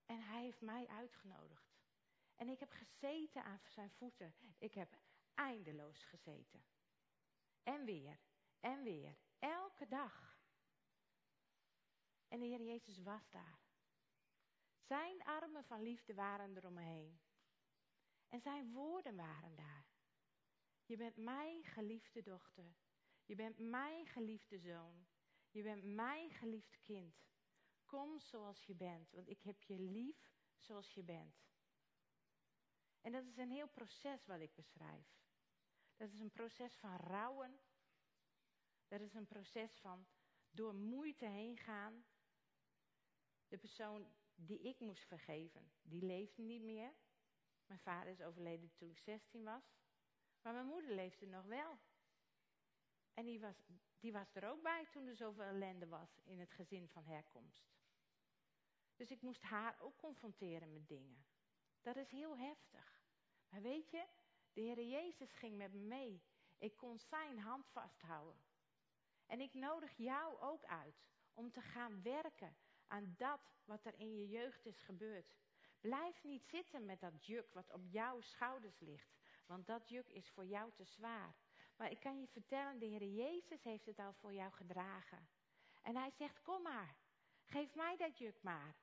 En 0.07 0.20
hij 0.20 0.42
heeft 0.42 0.61
mij 0.61 0.87
uitgenodigd. 0.87 1.79
En 2.37 2.49
ik 2.49 2.61
heb 2.61 2.70
gezeten 2.70 3.44
aan 3.44 3.61
zijn 3.66 3.90
voeten. 3.90 4.35
Ik 4.59 4.75
heb 4.75 4.99
eindeloos 5.35 6.05
gezeten. 6.05 6.64
En 7.62 7.85
weer, 7.85 8.18
en 8.61 8.83
weer, 8.83 9.16
elke 9.38 9.88
dag. 9.88 10.29
En 12.30 12.40
de 12.40 12.46
Heer 12.46 12.62
Jezus 12.62 12.98
was 12.98 13.30
daar. 13.30 13.60
Zijn 14.78 15.22
armen 15.24 15.64
van 15.64 15.82
liefde 15.82 16.14
waren 16.14 16.56
eromheen. 16.56 17.20
En 18.28 18.40
zijn 18.40 18.72
woorden 18.72 19.16
waren 19.16 19.54
daar. 19.54 19.86
Je 20.84 20.96
bent 20.96 21.16
mijn 21.16 21.64
geliefde 21.64 22.22
dochter. 22.22 22.76
Je 23.24 23.34
bent 23.34 23.58
mijn 23.58 24.06
geliefde 24.06 24.58
zoon. 24.58 25.06
Je 25.50 25.62
bent 25.62 25.84
mijn 25.84 26.30
geliefd 26.30 26.80
kind. 26.80 27.28
Kom 27.84 28.20
zoals 28.20 28.64
je 28.64 28.74
bent, 28.74 29.10
want 29.10 29.28
ik 29.28 29.42
heb 29.42 29.62
je 29.62 29.78
lief 29.78 30.32
zoals 30.58 30.94
je 30.94 31.02
bent. 31.02 31.48
En 33.00 33.12
dat 33.12 33.24
is 33.24 33.36
een 33.36 33.50
heel 33.50 33.68
proces 33.68 34.26
wat 34.26 34.40
ik 34.40 34.54
beschrijf. 34.54 35.06
Dat 35.96 36.10
is 36.10 36.20
een 36.20 36.30
proces 36.30 36.76
van 36.76 36.96
rouwen. 36.96 37.60
Dat 38.88 39.00
is 39.00 39.14
een 39.14 39.26
proces 39.26 39.78
van 39.78 40.06
door 40.50 40.74
moeite 40.74 41.26
heen 41.26 41.56
gaan. 41.56 42.04
De 43.50 43.58
persoon 43.58 44.06
die 44.34 44.60
ik 44.60 44.80
moest 44.80 45.04
vergeven, 45.04 45.72
die 45.82 46.02
leeft 46.02 46.38
niet 46.38 46.62
meer. 46.62 46.92
Mijn 47.66 47.80
vader 47.80 48.12
is 48.12 48.22
overleden 48.22 48.72
toen 48.74 48.90
ik 48.90 48.98
16 48.98 49.44
was. 49.44 49.74
Maar 50.42 50.52
mijn 50.52 50.66
moeder 50.66 50.94
leefde 50.94 51.26
nog 51.26 51.44
wel. 51.44 51.78
En 53.14 53.24
die 53.24 53.40
was, 53.40 53.56
die 53.98 54.12
was 54.12 54.34
er 54.34 54.48
ook 54.48 54.62
bij 54.62 54.86
toen 54.90 55.06
er 55.06 55.16
zoveel 55.16 55.44
ellende 55.44 55.86
was 55.86 56.20
in 56.24 56.38
het 56.38 56.50
gezin 56.50 56.88
van 56.88 57.04
herkomst. 57.04 57.70
Dus 58.96 59.10
ik 59.10 59.22
moest 59.22 59.42
haar 59.42 59.80
ook 59.80 59.96
confronteren 59.96 60.72
met 60.72 60.88
dingen. 60.88 61.24
Dat 61.80 61.96
is 61.96 62.10
heel 62.10 62.38
heftig. 62.38 63.02
Maar 63.48 63.62
weet 63.62 63.90
je, 63.90 64.06
de 64.52 64.60
Heer 64.60 64.82
Jezus 64.82 65.32
ging 65.32 65.56
met 65.56 65.72
me 65.72 65.80
mee. 65.80 66.22
Ik 66.58 66.76
kon 66.76 66.98
zijn 66.98 67.38
hand 67.38 67.68
vasthouden. 67.68 68.42
En 69.26 69.40
ik 69.40 69.54
nodig 69.54 69.96
jou 69.96 70.40
ook 70.40 70.64
uit 70.64 71.04
om 71.34 71.50
te 71.50 71.60
gaan 71.60 72.02
werken 72.02 72.56
aan 72.90 73.14
dat 73.16 73.40
wat 73.64 73.85
er 73.85 73.94
in 73.98 74.14
je 74.16 74.29
jeugd 74.29 74.66
is 74.66 74.81
gebeurd. 74.81 75.35
Blijf 75.81 76.24
niet 76.24 76.46
zitten 76.46 76.85
met 76.85 77.00
dat 77.00 77.26
juk 77.26 77.53
wat 77.53 77.72
op 77.72 77.85
jouw 77.85 78.20
schouders 78.20 78.81
ligt, 78.81 79.18
want 79.46 79.66
dat 79.66 79.88
juk 79.88 80.09
is 80.09 80.31
voor 80.31 80.46
jou 80.46 80.72
te 80.72 80.85
zwaar. 80.85 81.35
Maar 81.76 81.90
ik 81.90 82.00
kan 82.00 82.20
je 82.20 82.26
vertellen, 82.26 82.79
de 82.79 82.87
Heer 82.87 83.07
Jezus 83.07 83.62
heeft 83.62 83.87
het 83.87 83.98
al 83.98 84.12
voor 84.12 84.33
jou 84.33 84.53
gedragen. 84.53 85.29
En 85.83 85.96
hij 85.96 86.11
zegt, 86.11 86.42
kom 86.42 86.62
maar, 86.62 86.96
geef 87.44 87.74
mij 87.74 87.96
dat 87.96 88.18
juk 88.18 88.42
maar. 88.42 88.76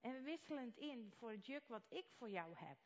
En 0.00 0.12
we 0.12 0.20
wisselen 0.20 0.64
het 0.64 0.76
in 0.76 1.12
voor 1.12 1.30
het 1.30 1.46
juk 1.46 1.68
wat 1.68 1.86
ik 1.88 2.10
voor 2.10 2.30
jou 2.30 2.54
heb. 2.54 2.78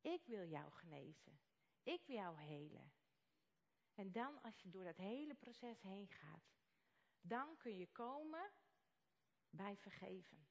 Ik 0.00 0.26
wil 0.26 0.44
jou 0.44 0.72
genezen. 0.72 1.38
Ik 1.82 2.06
wil 2.06 2.16
jou 2.16 2.40
helen. 2.40 2.92
En 3.94 4.12
dan, 4.12 4.42
als 4.42 4.60
je 4.60 4.70
door 4.70 4.84
dat 4.84 4.96
hele 4.96 5.34
proces 5.34 5.82
heen 5.82 6.08
gaat, 6.08 6.54
dan 7.20 7.56
kun 7.56 7.76
je 7.76 7.86
komen 7.86 8.50
bij 9.50 9.76
vergeven. 9.76 10.46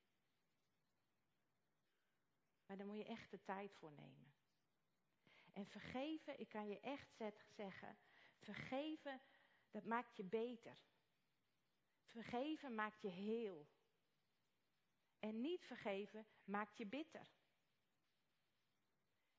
Maar 2.66 2.78
daar 2.78 2.88
moet 2.88 2.98
je 2.98 3.06
echt 3.06 3.32
de 3.32 3.44
tijd 3.44 3.74
voor 3.76 3.92
nemen. 3.92 4.34
En 5.54 5.66
vergeven, 5.68 6.40
ik 6.40 6.50
kan 6.50 6.68
je 6.68 6.80
echt 6.80 7.16
zeggen, 7.48 7.98
vergeven, 8.38 9.22
dat 9.72 9.86
maakt 9.86 10.16
je 10.16 10.24
beter. 10.24 10.78
Vergeven 12.06 12.76
maakt 12.76 13.02
je 13.02 13.10
heel. 13.10 13.68
En 15.20 15.42
niet 15.42 15.66
vergeven 15.66 16.26
maakt 16.44 16.78
je 16.78 16.86
bitter. 16.86 17.28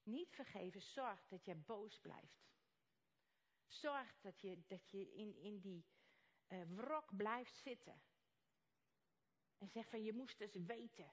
Niet 0.02 0.34
vergeven 0.34 0.82
zorgt 0.82 1.30
dat 1.30 1.44
je 1.44 1.54
boos 1.54 2.00
blijft. 2.00 2.46
Zorg 3.66 4.20
dat 4.20 4.40
je, 4.40 4.66
dat 4.66 4.90
je 4.90 5.12
in, 5.12 5.36
in 5.36 5.60
die 5.60 5.86
uh, 6.48 6.62
wrok 6.62 7.16
blijft 7.16 7.56
zitten. 7.56 8.02
En 9.58 9.68
zegt 9.68 9.90
van 9.90 10.02
je 10.02 10.12
moest 10.12 10.40
eens 10.40 10.56
weten. 10.66 11.12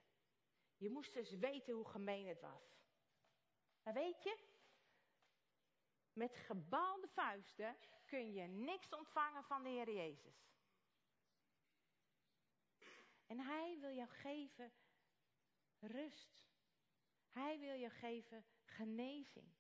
Je 0.78 0.90
moest 0.90 1.16
eens 1.16 1.32
weten 1.32 1.74
hoe 1.74 1.88
gemeen 1.88 2.28
het 2.28 2.40
was. 2.40 2.82
Maar 3.84 3.94
weet 3.94 4.24
je, 4.24 4.38
met 6.14 6.36
gebalde 6.36 7.08
vuisten 7.08 7.78
kun 8.06 8.34
je 8.34 8.48
niks 8.48 8.90
ontvangen 8.90 9.44
van 9.44 9.64
de 9.64 9.70
Heer 9.70 9.92
Jezus. 9.92 10.52
En 13.26 13.40
Hij 13.40 13.78
wil 13.80 13.92
jou 13.92 14.10
geven 14.10 14.74
rust. 15.80 16.52
Hij 17.30 17.60
wil 17.60 17.76
jou 17.76 17.92
geven 17.92 18.46
genezing. 18.66 19.54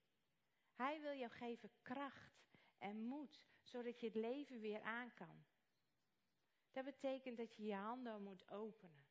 Hij 0.75 1.01
wil 1.01 1.13
jou 1.13 1.31
geven 1.31 1.71
kracht 1.81 2.33
en 2.77 3.03
moed, 3.03 3.47
zodat 3.61 3.99
je 3.99 4.05
het 4.05 4.15
leven 4.15 4.59
weer 4.59 4.81
aan 4.81 5.13
kan. 5.13 5.45
Dat 6.73 6.85
betekent 6.85 7.37
dat 7.37 7.55
je 7.55 7.63
je 7.63 7.75
handen 7.75 8.23
moet 8.23 8.49
openen. 8.49 9.05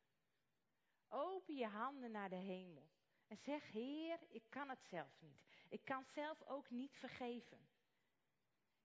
Open 1.07 1.55
je 1.55 1.67
handen 1.67 2.11
naar 2.11 2.29
de 2.29 2.35
hemel. 2.35 2.91
En 3.27 3.37
zeg, 3.37 3.71
Heer, 3.71 4.19
ik 4.29 4.43
kan 4.49 4.69
het 4.69 4.83
zelf 4.83 5.21
niet. 5.21 5.43
Ik 5.69 5.85
kan 5.85 6.05
zelf 6.05 6.41
ook 6.43 6.69
niet 6.69 6.95
vergeven. 6.95 7.69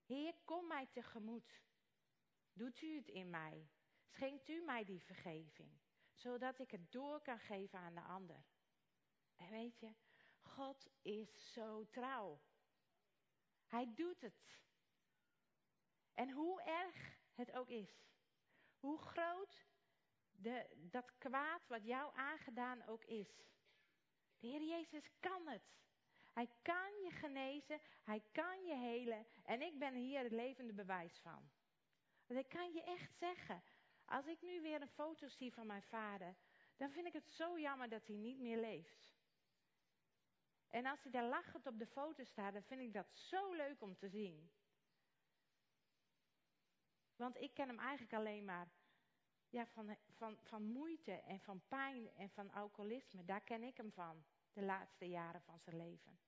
Heer, 0.05 0.35
kom 0.45 0.67
mij 0.67 0.87
tegemoet. 0.91 1.61
Doet 2.53 2.81
u 2.81 2.95
het 2.95 3.07
in 3.07 3.29
mij. 3.29 3.69
Schenkt 4.05 4.47
u 4.47 4.61
mij 4.61 4.85
die 4.85 5.03
vergeving. 5.03 5.79
Zodat 6.13 6.59
ik 6.59 6.71
het 6.71 6.91
door 6.91 7.21
kan 7.21 7.39
geven 7.39 7.79
aan 7.79 7.95
de 7.95 8.01
ander. 8.01 8.43
En 9.35 9.49
weet 9.49 9.79
je, 9.79 9.93
God 10.41 10.87
is 11.01 11.51
zo 11.53 11.85
trouw. 11.89 12.41
Hij 13.65 13.93
doet 13.95 14.21
het. 14.21 14.57
En 16.13 16.31
hoe 16.31 16.61
erg 16.61 17.17
het 17.33 17.51
ook 17.51 17.69
is. 17.69 18.08
Hoe 18.79 18.97
groot 18.97 19.65
de, 20.31 20.65
dat 20.91 21.17
kwaad 21.17 21.67
wat 21.67 21.85
jou 21.85 22.15
aangedaan 22.15 22.85
ook 22.85 23.03
is. 23.03 23.47
De 24.39 24.47
Heer 24.47 24.63
Jezus 24.63 25.09
kan 25.19 25.47
het. 25.47 25.77
Hij 26.33 26.49
kan 26.61 26.91
je 27.03 27.11
genezen, 27.11 27.79
hij 28.03 28.23
kan 28.31 28.65
je 28.65 28.75
helen 28.75 29.25
en 29.43 29.61
ik 29.61 29.79
ben 29.79 29.93
hier 29.93 30.23
het 30.23 30.31
levende 30.31 30.73
bewijs 30.73 31.19
van. 31.19 31.49
Want 32.27 32.39
ik 32.39 32.49
kan 32.49 32.71
je 32.73 32.83
echt 32.83 33.17
zeggen, 33.17 33.63
als 34.05 34.25
ik 34.25 34.41
nu 34.41 34.61
weer 34.61 34.81
een 34.81 34.87
foto 34.87 35.27
zie 35.27 35.53
van 35.53 35.67
mijn 35.67 35.83
vader, 35.83 36.35
dan 36.75 36.91
vind 36.91 37.07
ik 37.07 37.13
het 37.13 37.29
zo 37.29 37.59
jammer 37.59 37.89
dat 37.89 38.07
hij 38.07 38.15
niet 38.15 38.39
meer 38.39 38.57
leeft. 38.57 39.17
En 40.67 40.85
als 40.85 41.03
hij 41.03 41.11
daar 41.11 41.27
lachend 41.29 41.67
op 41.67 41.79
de 41.79 41.87
foto 41.87 42.23
staat, 42.23 42.53
dan 42.53 42.63
vind 42.63 42.81
ik 42.81 42.93
dat 42.93 43.11
zo 43.13 43.53
leuk 43.53 43.81
om 43.81 43.97
te 43.97 44.09
zien. 44.09 44.51
Want 47.19 47.37
ik 47.37 47.53
ken 47.53 47.67
hem 47.67 47.79
eigenlijk 47.79 48.13
alleen 48.13 48.45
maar 48.45 48.67
ja, 49.49 49.65
van, 49.65 49.97
van, 50.09 50.37
van 50.41 50.63
moeite 50.63 51.11
en 51.11 51.39
van 51.39 51.61
pijn 51.67 52.09
en 52.15 52.29
van 52.29 52.51
alcoholisme. 52.51 53.25
Daar 53.25 53.41
ken 53.41 53.63
ik 53.63 53.77
hem 53.77 53.91
van, 53.91 54.25
de 54.53 54.61
laatste 54.61 55.09
jaren 55.09 55.41
van 55.41 55.59
zijn 55.59 55.77
leven. 55.77 56.19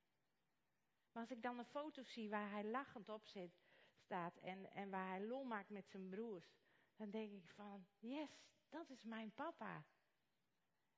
Maar 1.12 1.22
als 1.24 1.32
ik 1.32 1.42
dan 1.42 1.60
een 1.60 1.66
foto 1.66 2.04
zie 2.04 2.30
waar 2.30 2.52
hij 2.52 2.64
lachend 2.64 3.10
op 3.10 3.26
zit, 3.26 3.62
staat 3.96 4.38
en, 4.38 4.72
en 4.72 4.90
waar 4.90 5.08
hij 5.08 5.26
lol 5.26 5.44
maakt 5.44 5.70
met 5.70 5.90
zijn 5.90 6.10
broers, 6.10 6.56
dan 6.96 7.10
denk 7.10 7.32
ik 7.32 7.50
van, 7.50 7.88
yes, 8.00 8.48
dat 8.70 8.90
is 8.90 9.04
mijn 9.04 9.34
papa. 9.34 9.86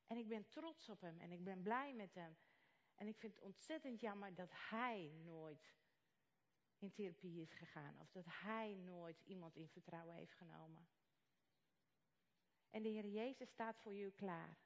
En 0.08 0.18
ik 0.18 0.28
ben 0.28 0.50
trots 0.50 0.90
op 0.90 1.02
hem 1.02 1.20
en 1.20 1.32
ik 1.32 1.44
ben 1.44 1.62
blij 1.62 1.94
met 1.94 2.14
hem. 2.14 2.38
En 2.96 3.08
ik 3.08 3.18
vind 3.18 3.36
het 3.36 3.44
ontzettend 3.44 4.00
jammer 4.00 4.36
dat 4.36 4.52
hij 4.70 5.12
nooit 5.24 5.74
in 6.84 6.92
therapie 6.92 7.42
is 7.42 7.54
gegaan. 7.54 8.00
Of 8.00 8.12
dat 8.12 8.26
hij 8.28 8.74
nooit 8.74 9.22
iemand 9.22 9.56
in 9.56 9.70
vertrouwen 9.70 10.16
heeft 10.16 10.34
genomen. 10.34 10.88
En 12.70 12.84
de 12.84 12.90
Heer 12.90 13.08
Jezus 13.08 13.50
staat 13.50 13.80
voor 13.80 13.94
jou 13.94 14.12
klaar. 14.12 14.58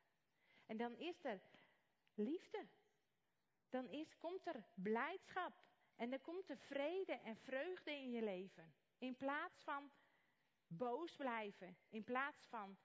En 0.65 0.77
dan 0.77 0.97
is 0.97 1.23
er 1.23 1.41
liefde. 2.13 2.67
dan 3.69 3.89
is, 3.89 4.17
komt 4.17 4.47
er 4.47 4.65
blijdschap. 4.73 5.53
En 5.95 6.11
er 6.11 6.19
komt 6.19 6.49
er 6.49 6.57
vrede 6.57 7.13
en 7.13 7.35
vreugde 7.35 7.91
in 7.91 8.11
je 8.11 8.21
leven. 8.21 8.73
In 8.97 9.15
plaats 9.15 9.61
van 9.61 9.91
boos 10.67 11.15
blijven. 11.15 11.77
In 11.89 12.03
plaats 12.03 12.45
van 12.45 12.77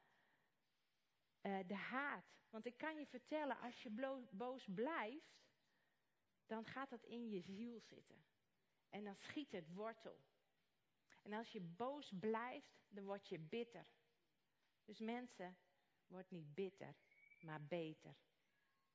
uh, 1.43 1.59
de 1.67 1.75
haat. 1.75 2.25
Want 2.51 2.67
ik 2.67 2.77
kan 2.77 2.99
je 2.99 3.07
vertellen, 3.07 3.59
als 3.59 3.83
je 3.83 3.91
boos 4.31 4.69
blijft, 4.75 5.43
dan 6.47 6.65
gaat 6.65 6.91
dat 6.91 7.03
in 7.03 7.29
je 7.29 7.41
ziel 7.41 7.81
zitten. 7.81 8.32
En 8.93 9.05
dan 9.05 9.17
schiet 9.17 9.53
het 9.53 9.75
wortel. 9.75 10.21
En 11.23 11.33
als 11.33 11.53
je 11.53 11.61
boos 11.61 12.13
blijft, 12.21 12.85
dan 12.89 13.05
word 13.05 13.29
je 13.29 13.39
bitter. 13.39 13.87
Dus 14.85 14.99
mensen, 14.99 15.57
word 16.07 16.31
niet 16.31 16.55
bitter, 16.55 16.95
maar 17.41 17.63
beter. 17.63 18.15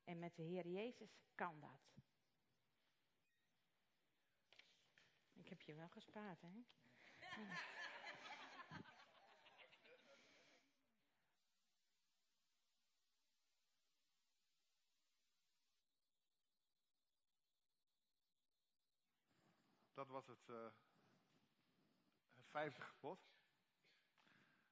En 0.03 0.19
met 0.19 0.35
de 0.35 0.41
Heer 0.41 0.67
Jezus 0.67 1.17
kan 1.35 1.59
dat. 1.59 2.03
Ik 5.33 5.49
heb 5.49 5.61
je 5.61 5.73
wel 5.73 5.89
gespaard, 5.89 6.41
hè? 6.41 6.63
Ja. 7.41 7.59
Dat 19.97 20.07
was 20.07 20.27
het, 20.27 20.47
uh, 20.47 20.69
het 22.35 22.47
vijfde 22.49 22.81
gebod. 22.81 23.19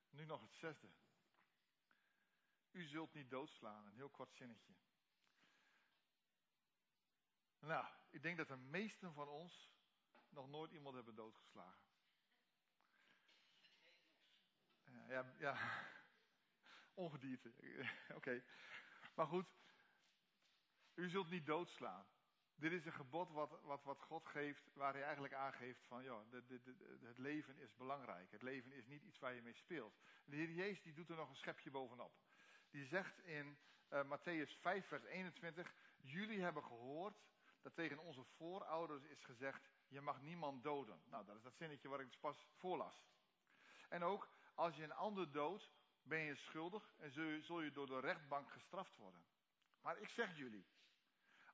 Nu 0.09 0.25
nog 0.25 0.41
het 0.41 0.53
zesde. 0.53 0.91
U 2.71 2.83
zult 2.83 3.13
niet 3.13 3.29
doodslaan. 3.29 3.85
Een 3.85 3.95
heel 3.95 4.09
kort 4.09 4.33
zinnetje. 4.33 4.75
Nou, 7.59 7.85
ik 8.09 8.21
denk 8.21 8.37
dat 8.37 8.47
de 8.47 8.55
meesten 8.55 9.13
van 9.13 9.27
ons 9.27 9.73
nog 10.29 10.47
nooit 10.47 10.71
iemand 10.71 10.95
hebben 10.95 11.15
doodgeslagen. 11.15 11.85
Ja, 15.07 15.33
ja. 15.37 15.85
ongedierte. 16.93 17.53
Oké. 18.17 18.43
Maar 19.15 19.27
goed, 19.27 19.47
u 20.93 21.09
zult 21.09 21.29
niet 21.29 21.45
doodslaan. 21.45 22.14
Dit 22.55 22.71
is 22.71 22.85
een 22.85 22.93
gebod 22.93 23.31
wat, 23.31 23.59
wat, 23.63 23.83
wat 23.83 24.01
God 24.01 24.25
geeft, 24.25 24.73
waar 24.73 24.93
hij 24.93 25.03
eigenlijk 25.03 25.33
aangeeft 25.33 25.85
van, 25.85 26.01
de, 26.01 26.61
het 27.01 27.17
leven 27.17 27.57
is 27.57 27.75
belangrijk. 27.75 28.31
Het 28.31 28.41
leven 28.41 28.71
is 28.71 28.85
niet 28.85 29.03
iets 29.03 29.19
waar 29.19 29.33
je 29.33 29.41
mee 29.41 29.53
speelt. 29.53 29.99
De 30.25 30.35
Heer 30.35 30.51
Jezus 30.51 30.81
die 30.81 30.93
doet 30.93 31.09
er 31.09 31.15
nog 31.15 31.29
een 31.29 31.35
schepje 31.35 31.71
bovenop. 31.71 32.13
Die 32.69 32.85
zegt 32.85 33.19
in 33.19 33.57
uh, 33.89 34.03
Matthäus 34.03 34.59
5, 34.59 34.87
vers 34.87 35.03
21, 35.03 35.73
jullie 35.97 36.41
hebben 36.41 36.63
gehoord 36.63 37.23
dat 37.61 37.75
tegen 37.75 37.99
onze 37.99 38.23
voorouders 38.23 39.03
is 39.03 39.23
gezegd, 39.23 39.69
je 39.87 40.01
mag 40.01 40.21
niemand 40.21 40.63
doden. 40.63 41.01
Nou, 41.05 41.25
dat 41.25 41.35
is 41.35 41.43
dat 41.43 41.55
zinnetje 41.55 41.87
waar 41.89 41.99
ik 41.99 42.07
dus 42.07 42.17
pas 42.17 42.47
voorlas. 42.55 43.07
En 43.89 44.03
ook, 44.03 44.29
als 44.53 44.75
je 44.75 44.83
een 44.83 44.93
ander 44.93 45.31
doodt, 45.31 45.71
ben 46.01 46.19
je 46.19 46.35
schuldig 46.35 46.95
en 46.97 47.11
zul 47.43 47.61
je 47.61 47.71
door 47.71 47.87
de 47.87 47.99
rechtbank 47.99 48.51
gestraft 48.51 48.95
worden. 48.95 49.25
Maar 49.81 49.97
ik 49.97 50.09
zeg 50.09 50.37
jullie, 50.37 50.65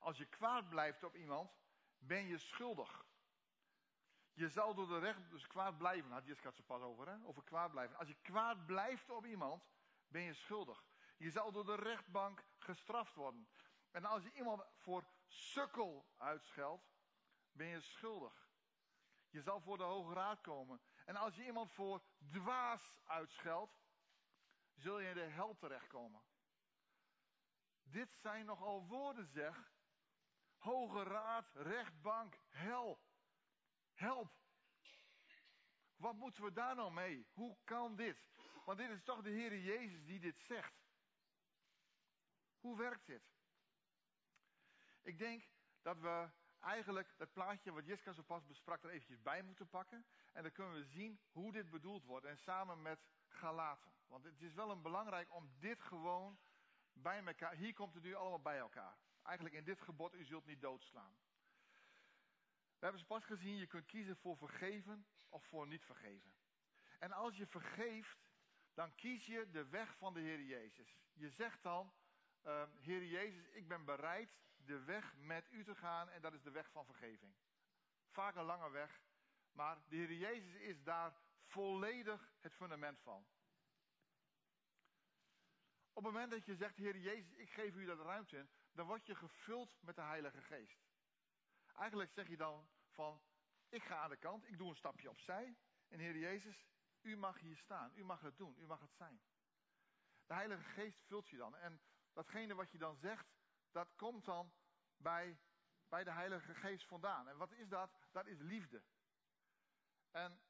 als 0.02 0.18
je 0.18 0.26
kwaad 0.26 0.70
blijft 0.70 1.04
op 1.04 1.16
iemand, 1.16 1.52
ben 1.98 2.28
je 2.28 2.38
schuldig. 2.38 3.06
Je 4.34 4.50
zal 4.50 4.74
door 4.74 4.88
de 4.88 5.00
recht, 5.00 5.30
dus 5.30 5.48
kwaad 5.48 5.78
blijven, 5.78 6.12
had 6.12 6.26
Jiska 6.26 6.48
het 6.48 6.56
zo 6.56 6.64
pas 6.64 6.82
over, 6.82 7.08
hè? 7.08 7.26
over 7.26 7.44
kwaad 7.44 7.72
blijven. 7.72 7.98
Als 7.98 8.08
je 8.08 8.16
kwaad 8.22 8.66
blijft 8.66 9.10
op 9.10 9.26
iemand, 9.26 9.64
ben 10.08 10.22
je 10.22 10.34
schuldig. 10.34 10.84
Je 11.18 11.32
zal 11.32 11.52
door 11.52 11.66
de 11.66 11.76
rechtbank 11.76 12.44
gestraft 12.58 13.16
worden. 13.16 13.48
En 13.92 14.06
als 14.06 14.24
je 14.24 14.34
iemand 14.34 14.64
voor 14.76 15.06
sukkel 15.28 16.06
uitscheldt, 16.18 16.84
ben 17.52 17.68
je 17.68 17.82
schuldig. 17.82 18.50
Je 19.30 19.42
zal 19.42 19.62
voor 19.62 19.78
de 19.78 19.84
Hoge 19.84 20.14
Raad 20.14 20.42
komen. 20.42 20.82
En 21.06 21.16
als 21.16 21.36
je 21.36 21.46
iemand 21.46 21.72
voor 21.72 22.04
dwaas 22.32 23.00
uitscheldt, 23.06 23.80
zul 24.74 25.00
je 25.00 25.10
in 25.10 25.16
de 25.16 25.22
hel 25.22 25.58
terechtkomen. 25.58 26.22
Dit 27.84 28.14
zijn 28.14 28.46
nogal 28.46 28.86
woorden, 28.88 29.26
zeg, 29.26 29.71
Hoge 30.62 31.04
Raad, 31.04 31.46
rechtbank, 31.54 32.38
hel. 32.50 33.00
Help. 33.94 34.32
Wat 35.96 36.16
moeten 36.16 36.44
we 36.44 36.52
daar 36.52 36.76
nou 36.76 36.92
mee? 36.92 37.28
Hoe 37.34 37.58
kan 37.64 37.96
dit? 37.96 38.30
Want 38.66 38.78
dit 38.78 38.90
is 38.90 39.04
toch 39.04 39.22
de 39.22 39.30
Heer 39.30 39.58
Jezus 39.60 40.06
die 40.06 40.20
dit 40.20 40.40
zegt. 40.40 40.74
Hoe 42.60 42.78
werkt 42.78 43.06
dit? 43.06 43.24
Ik 45.02 45.18
denk 45.18 45.44
dat 45.82 46.00
we 46.00 46.30
eigenlijk 46.60 47.14
dat 47.18 47.34
plaatje 47.34 47.72
wat 47.72 47.86
Jiska 47.86 48.12
zo 48.12 48.22
pas 48.22 48.46
besprak 48.46 48.84
er 48.84 48.90
eventjes 48.90 49.22
bij 49.22 49.42
moeten 49.42 49.70
pakken. 49.70 50.06
En 50.34 50.44
dan 50.44 50.52
kunnen 50.52 50.74
we 50.74 50.84
zien 50.84 51.20
hoe 51.32 51.52
dit 51.52 51.70
bedoeld 51.70 52.04
wordt. 52.04 52.26
En 52.26 52.38
samen 52.38 52.82
met 52.82 53.00
Galaten. 53.28 53.92
Want 54.08 54.24
het 54.24 54.42
is 54.42 54.54
wel 54.54 54.72
een 54.72 54.82
belangrijk 54.82 55.34
om 55.34 55.52
dit 55.60 55.82
gewoon 55.82 56.40
bij 56.94 57.26
elkaar. 57.26 57.54
Hier 57.54 57.74
komt 57.74 57.94
het 57.94 58.04
nu 58.04 58.14
allemaal 58.14 58.42
bij 58.42 58.58
elkaar. 58.58 58.98
Eigenlijk 59.24 59.56
in 59.56 59.64
dit 59.64 59.82
gebod, 59.82 60.14
u 60.14 60.26
zult 60.26 60.46
niet 60.46 60.62
doodslaan. 60.62 61.16
We 62.82 62.88
hebben 62.88 63.00
ze 63.00 63.06
pas 63.06 63.26
gezien, 63.26 63.58
je 63.58 63.68
kunt 63.68 63.86
kiezen 63.86 64.18
voor 64.18 64.38
vergeven 64.38 65.08
of 65.30 65.44
voor 65.46 65.68
niet 65.68 65.86
vergeven. 65.86 66.34
En 67.00 67.12
als 67.12 67.38
je 67.38 67.48
vergeeft, 67.48 68.18
dan 68.74 68.96
kies 68.96 69.26
je 69.26 69.50
de 69.50 69.66
weg 69.66 69.98
van 69.98 70.14
de 70.14 70.20
Heer 70.20 70.42
Jezus. 70.42 70.98
Je 71.14 71.30
zegt 71.30 71.64
dan, 71.64 71.94
uh, 72.46 72.64
Heer 72.80 73.06
Jezus, 73.06 73.48
ik 73.48 73.68
ben 73.68 73.86
bereid 73.86 74.38
de 74.56 74.84
weg 74.84 75.16
met 75.16 75.52
u 75.52 75.64
te 75.64 75.76
gaan 75.76 76.10
en 76.10 76.22
dat 76.22 76.34
is 76.34 76.42
de 76.42 76.52
weg 76.52 76.72
van 76.72 76.86
vergeving. 76.86 77.36
Vaak 78.10 78.36
een 78.36 78.44
lange 78.44 78.70
weg, 78.70 79.02
maar 79.52 79.78
de 79.88 79.96
Heer 79.96 80.14
Jezus 80.14 80.54
is 80.54 80.84
daar 80.84 81.16
volledig 81.46 82.34
het 82.40 82.54
fundament 82.54 83.00
van. 83.00 83.26
Op 85.94 86.04
het 86.04 86.14
moment 86.14 86.32
dat 86.32 86.46
je 86.46 86.56
zegt, 86.56 86.76
Heer 86.76 86.98
Jezus, 86.98 87.34
ik 87.34 87.50
geef 87.50 87.76
u 87.76 87.86
dat 87.86 88.00
ruimte 88.00 88.38
in, 88.38 88.50
dan 88.74 88.86
word 88.86 89.06
je 89.06 89.16
gevuld 89.16 89.82
met 89.82 89.96
de 89.96 90.02
Heilige 90.02 90.42
Geest. 90.42 90.80
Eigenlijk 91.74 92.12
zeg 92.12 92.28
je 92.28 92.38
dan 92.38 92.68
van, 92.90 93.22
ik 93.70 93.84
ga 93.84 93.98
aan 93.98 94.10
de 94.10 94.18
kant, 94.18 94.48
ik 94.48 94.58
doe 94.58 94.70
een 94.70 94.76
stapje 94.76 95.10
opzij. 95.10 95.58
En 95.88 96.00
Heer 96.00 96.18
Jezus, 96.18 96.66
u 97.02 97.18
mag 97.18 97.40
hier 97.40 97.58
staan, 97.58 97.92
u 97.96 98.04
mag 98.04 98.22
het 98.22 98.38
doen, 98.38 98.56
u 98.60 98.66
mag 98.66 98.80
het 98.80 98.94
zijn. 98.94 99.22
De 100.26 100.34
Heilige 100.34 100.64
Geest 100.64 101.04
vult 101.06 101.30
je 101.30 101.38
dan. 101.38 101.56
En 101.56 101.82
datgene 102.14 102.56
wat 102.56 102.72
je 102.72 102.78
dan 102.78 102.96
zegt, 102.96 103.28
dat 103.72 103.96
komt 103.96 104.26
dan 104.26 104.54
bij, 104.98 105.40
bij 105.90 106.04
de 106.04 106.12
Heilige 106.12 106.54
Geest 106.54 106.88
vandaan. 106.88 107.28
En 107.28 107.38
wat 107.38 107.52
is 107.52 107.68
dat? 107.68 108.00
Dat 108.12 108.26
is 108.26 108.40
liefde. 108.40 108.84
En 110.12 110.42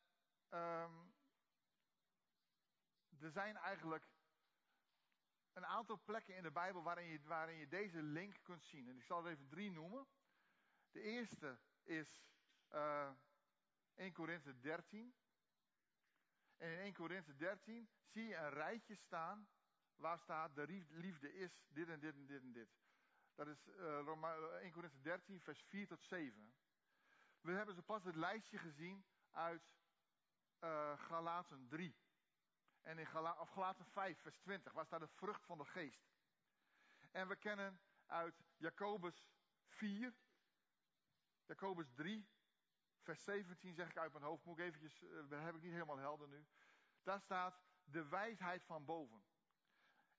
um, 0.49 1.13
er 3.19 3.31
zijn 3.31 3.57
eigenlijk 3.57 4.10
een 5.53 5.65
aantal 5.65 6.01
plekken 6.03 6.35
in 6.35 6.43
de 6.43 6.51
Bijbel 6.51 6.83
waarin 6.83 7.07
je, 7.07 7.19
waarin 7.23 7.57
je 7.57 7.67
deze 7.67 8.01
link 8.01 8.35
kunt 8.43 8.63
zien. 8.63 8.87
En 8.87 8.95
ik 8.95 9.03
zal 9.03 9.25
er 9.25 9.31
even 9.31 9.47
drie 9.47 9.71
noemen. 9.71 10.07
De 10.91 11.01
eerste 11.01 11.59
is 11.83 12.23
uh, 12.73 13.07
eh, 13.07 13.13
1 13.95 14.13
Korinthe 14.13 14.59
13. 14.59 15.15
En 16.57 16.71
in 16.71 16.77
1 16.77 16.93
Korinthe 16.93 17.35
13 17.35 17.89
zie 18.03 18.27
je 18.27 18.35
een 18.35 18.49
rijtje 18.49 18.95
staan 18.95 19.49
waar 19.95 20.19
staat 20.19 20.55
de 20.55 20.85
liefde 20.89 21.33
is 21.33 21.65
dit 21.67 21.89
en 21.89 21.99
dit 21.99 22.13
en 22.13 22.25
dit 22.25 22.41
en 22.41 22.51
dit. 22.51 22.69
Dat 23.35 23.47
is 23.47 23.67
uh, 23.67 24.61
1 24.61 24.71
Korinthe 24.71 25.01
13 25.01 25.41
vers 25.41 25.63
4 25.63 25.87
tot 25.87 26.03
7. 26.03 26.53
We 27.41 27.51
hebben 27.51 27.75
zo 27.75 27.81
pas 27.81 28.03
het 28.03 28.15
lijstje 28.15 28.57
gezien 28.57 29.05
uit 29.31 29.73
Galaten 30.95 31.67
3. 31.67 32.00
En 32.81 32.97
in 32.97 33.07
Gala, 33.07 33.45
Galaten 33.45 33.85
5, 33.85 34.19
vers 34.19 34.37
20, 34.37 34.73
waar 34.73 34.85
staat 34.85 34.99
de 34.99 35.07
vrucht 35.07 35.45
van 35.45 35.57
de 35.57 35.65
geest. 35.65 36.09
En 37.11 37.27
we 37.27 37.35
kennen 37.35 37.79
uit 38.05 38.43
Jacobus 38.57 39.27
4, 39.65 40.13
Jacobus 41.45 41.93
3, 41.93 42.29
vers 43.01 43.23
17 43.23 43.73
zeg 43.73 43.89
ik 43.89 43.97
uit 43.97 44.11
mijn 44.11 44.23
hoofd, 44.23 44.45
moet 44.45 44.57
ik 44.57 44.65
eventjes, 44.65 45.01
uh, 45.01 45.43
heb 45.43 45.55
ik 45.55 45.61
niet 45.61 45.71
helemaal 45.71 45.97
helder 45.97 46.27
nu. 46.27 46.47
Daar 47.03 47.21
staat 47.21 47.61
de 47.83 48.07
wijsheid 48.07 48.63
van 48.63 48.85
boven. 48.85 49.23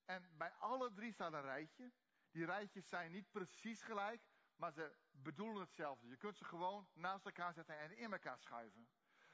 En 0.04 0.36
bij 0.36 0.52
alle 0.52 0.92
drie 0.92 1.12
staat 1.12 1.32
een 1.32 1.42
rijtje. 1.42 1.92
Die 2.30 2.44
rijtjes 2.44 2.88
zijn 2.88 3.12
niet 3.12 3.30
precies 3.30 3.82
gelijk, 3.82 4.22
maar 4.56 4.72
ze 4.72 4.96
bedoelen 5.10 5.60
hetzelfde. 5.60 6.08
Je 6.08 6.16
kunt 6.16 6.36
ze 6.36 6.44
gewoon 6.44 6.88
naast 6.94 7.24
elkaar 7.24 7.52
zetten 7.52 7.78
en 7.78 7.96
in 7.96 8.12
elkaar 8.12 8.38
schuiven. 8.38 8.88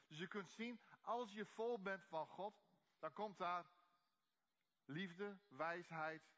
Dus 0.07 0.19
je 0.19 0.29
kunt 0.29 0.51
zien, 0.51 0.81
als 1.01 1.33
je 1.33 1.47
vol 1.47 1.81
bent 1.83 2.05
van 2.05 2.27
God, 2.27 2.62
dan 2.98 3.12
komt 3.12 3.38
daar 3.38 3.70
liefde, 4.84 5.38
wijsheid, 5.48 6.30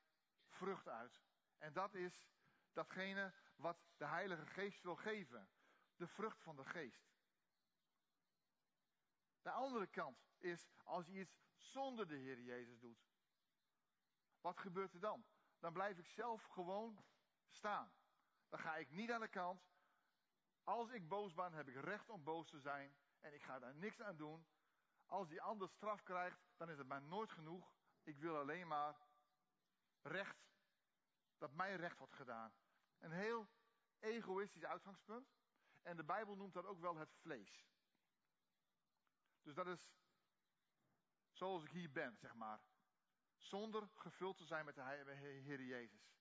vrucht 0.49 0.89
uit. 0.89 1.21
En 1.59 1.73
dat 1.73 1.95
is 1.95 2.29
datgene 2.73 3.35
wat 3.57 3.79
de 3.97 4.07
Heilige 4.07 4.47
Geest 4.47 4.83
wil 4.83 4.97
geven. 4.97 5.49
De 5.97 6.07
vrucht 6.07 6.43
van 6.43 6.57
de 6.57 6.65
Geest. 6.65 7.11
De 9.43 9.51
andere 9.51 9.87
kant 9.87 10.29
is 10.39 10.71
als 10.85 11.07
je 11.07 11.13
iets 11.13 11.41
zonder 11.57 12.09
de 12.09 12.17
Heer 12.17 12.41
Jezus 12.41 12.79
doet. 12.79 13.09
Wat 14.41 14.59
gebeurt 14.59 14.95
er 14.95 15.01
dan? 15.01 15.25
Dan 15.59 15.73
blijf 15.73 15.99
ik 15.99 16.09
zelf 16.09 16.45
gewoon 16.45 17.05
staan. 17.49 17.93
dan 18.49 18.61
ga 18.61 18.77
ik 18.77 18.91
niet 18.91 19.11
aan 19.11 19.21
de 19.21 19.29
kant. 19.29 19.69
Als 20.65 20.91
ik 20.91 21.09
boos 21.09 21.35
ben, 21.35 21.53
heb 21.53 21.69
ik 21.69 21.75
recht 21.75 22.09
om 22.09 22.25
boos 22.25 22.49
te 22.49 22.61
zijn. 22.61 22.97
En 23.21 23.35
ik 23.35 23.43
ga 23.43 23.59
daar 23.59 23.75
niks 23.75 24.01
aan 24.01 24.17
doen. 24.17 24.47
Als 25.11 25.29
die 25.29 25.43
ander 25.43 25.69
straf 25.69 26.03
krijgt, 26.03 26.41
dan 26.57 26.71
is 26.71 26.79
het 26.79 26.87
mij 26.87 26.99
nooit 26.99 27.31
genoeg. 27.31 27.73
Ik 28.03 28.19
wil 28.19 28.39
alleen 28.39 28.67
maar 28.67 28.97
recht. 30.03 30.39
Dat 31.39 31.53
mijn 31.53 31.77
recht 31.77 31.99
wordt 31.99 32.15
gedaan. 32.15 32.53
Een 32.99 33.13
heel 33.13 33.49
egoïstisch 33.99 34.65
uitgangspunt. 34.65 35.29
En 35.83 35.97
de 35.97 36.05
Bijbel 36.05 36.37
noemt 36.37 36.55
dat 36.55 36.65
ook 36.65 36.81
wel 36.81 36.97
het 36.97 37.13
vlees. 37.15 37.67
Dus 39.43 39.55
dat 39.55 39.67
is 39.67 39.91
zoals 41.31 41.65
ik 41.65 41.71
hier 41.71 41.93
ben, 41.93 42.17
zeg 42.17 42.35
maar. 42.35 42.61
Zonder 43.37 43.89
gevuld 43.95 44.37
te 44.37 44.45
zijn 44.45 44.65
met 44.65 44.75
de 44.75 44.83
Heer 45.43 45.63
Jezus. 45.63 46.15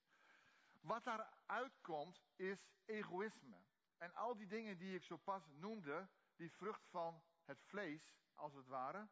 Wat 0.81 1.03
daaruit 1.03 1.81
komt 1.81 2.21
is 2.35 2.69
egoïsme. 2.85 3.65
En 3.97 4.13
al 4.13 4.35
die 4.35 4.47
dingen 4.47 4.77
die 4.77 4.95
ik 4.95 5.03
zo 5.03 5.17
pas 5.17 5.47
noemde, 5.47 6.09
die 6.35 6.51
vrucht 6.51 6.85
van 6.87 7.23
het 7.43 7.61
vlees, 7.61 8.13
als 8.39 8.53
het 8.53 8.67
ware, 8.67 9.07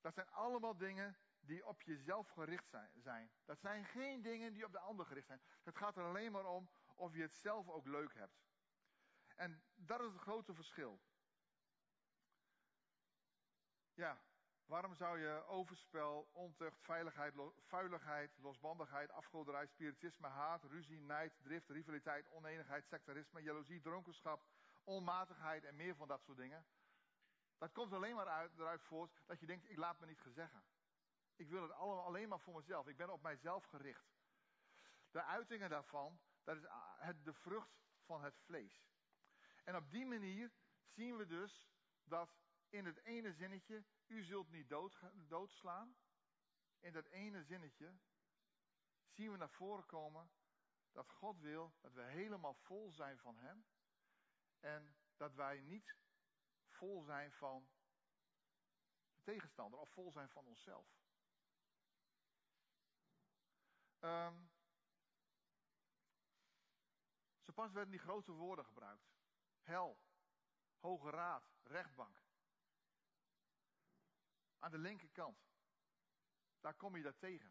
dat 0.00 0.14
zijn 0.14 0.30
allemaal 0.30 0.76
dingen 0.76 1.16
die 1.40 1.66
op 1.66 1.82
jezelf 1.82 2.28
gericht 2.28 2.68
zijn. 2.94 3.30
Dat 3.44 3.60
zijn 3.60 3.84
geen 3.84 4.22
dingen 4.22 4.52
die 4.52 4.64
op 4.64 4.72
de 4.72 4.78
ander 4.78 5.06
gericht 5.06 5.26
zijn. 5.26 5.40
Het 5.62 5.76
gaat 5.76 5.96
er 5.96 6.04
alleen 6.04 6.32
maar 6.32 6.46
om 6.46 6.70
of 6.94 7.14
je 7.14 7.22
het 7.22 7.36
zelf 7.36 7.68
ook 7.68 7.86
leuk 7.86 8.14
hebt. 8.14 8.40
En 9.36 9.62
dat 9.74 10.00
is 10.00 10.12
het 10.12 10.20
grote 10.20 10.54
verschil. 10.54 11.00
Ja, 13.94 14.20
waarom 14.66 14.94
zou 14.94 15.18
je 15.18 15.44
overspel, 15.46 16.28
ontucht, 16.32 16.82
veiligheid, 16.82 17.34
vuiligheid, 17.66 18.38
losbandigheid, 18.38 19.10
afgoderij, 19.10 19.66
spiritisme, 19.66 20.28
haat, 20.28 20.64
ruzie, 20.64 21.00
nijd, 21.00 21.32
drift, 21.42 21.68
rivaliteit, 21.68 22.28
oneenigheid, 22.28 22.86
sectarisme, 22.86 23.42
jaloezie, 23.42 23.80
dronkenschap, 23.80 24.44
onmatigheid 24.84 25.64
en 25.64 25.76
meer 25.76 25.96
van 25.96 26.08
dat 26.08 26.22
soort 26.22 26.38
dingen. 26.38 26.66
Dat 27.60 27.72
komt 27.72 27.92
alleen 27.92 28.14
maar 28.14 28.28
uit, 28.28 28.58
eruit 28.58 28.82
voort 28.82 29.22
dat 29.26 29.40
je 29.40 29.46
denkt, 29.46 29.70
ik 29.70 29.76
laat 29.76 30.00
me 30.00 30.06
niet 30.06 30.20
gezeggen. 30.20 30.64
Ik 31.36 31.48
wil 31.48 31.62
het 31.62 31.72
allemaal 31.72 32.04
alleen 32.04 32.28
maar 32.28 32.40
voor 32.40 32.54
mezelf. 32.54 32.86
Ik 32.86 32.96
ben 32.96 33.10
op 33.10 33.22
mijzelf 33.22 33.64
gericht. 33.64 34.12
De 35.10 35.22
uitingen 35.22 35.70
daarvan, 35.70 36.20
dat 36.44 36.56
is 36.56 36.64
het, 36.98 37.24
de 37.24 37.32
vrucht 37.32 37.80
van 38.04 38.22
het 38.22 38.38
vlees. 38.38 38.90
En 39.64 39.76
op 39.76 39.90
die 39.90 40.06
manier 40.06 40.52
zien 40.86 41.16
we 41.16 41.26
dus 41.26 41.68
dat 42.04 42.38
in 42.68 42.86
het 42.86 43.04
ene 43.04 43.32
zinnetje, 43.32 43.84
u 44.06 44.22
zult 44.22 44.50
niet 44.50 44.68
dood, 44.68 45.00
doodslaan. 45.12 45.96
In 46.78 46.92
dat 46.92 47.06
ene 47.06 47.42
zinnetje 47.42 47.98
zien 49.08 49.30
we 49.30 49.36
naar 49.36 49.50
voren 49.50 49.86
komen 49.86 50.30
dat 50.92 51.10
God 51.10 51.40
wil 51.40 51.74
dat 51.80 51.92
we 51.92 52.02
helemaal 52.02 52.54
vol 52.54 52.92
zijn 52.92 53.18
van 53.18 53.38
Hem. 53.38 53.66
En 54.60 54.96
dat 55.16 55.34
wij 55.34 55.60
niet 55.60 55.96
vol 56.80 57.02
zijn 57.02 57.32
van 57.32 57.68
de 59.14 59.22
tegenstander 59.22 59.80
of 59.80 59.90
vol 59.90 60.12
zijn 60.12 60.28
van 60.28 60.46
onszelf. 60.46 60.86
Um, 64.00 64.50
zo 67.42 67.52
pas 67.52 67.72
werden 67.72 67.90
die 67.90 68.00
grote 68.00 68.32
woorden 68.32 68.64
gebruikt. 68.64 69.12
Hel, 69.62 70.00
Hoge 70.78 71.10
Raad, 71.10 71.50
rechtbank. 71.62 72.22
Aan 74.58 74.70
de 74.70 74.78
linkerkant. 74.78 75.48
Daar 76.60 76.74
kom 76.74 76.96
je 76.96 77.02
dat 77.02 77.18
tegen. 77.18 77.50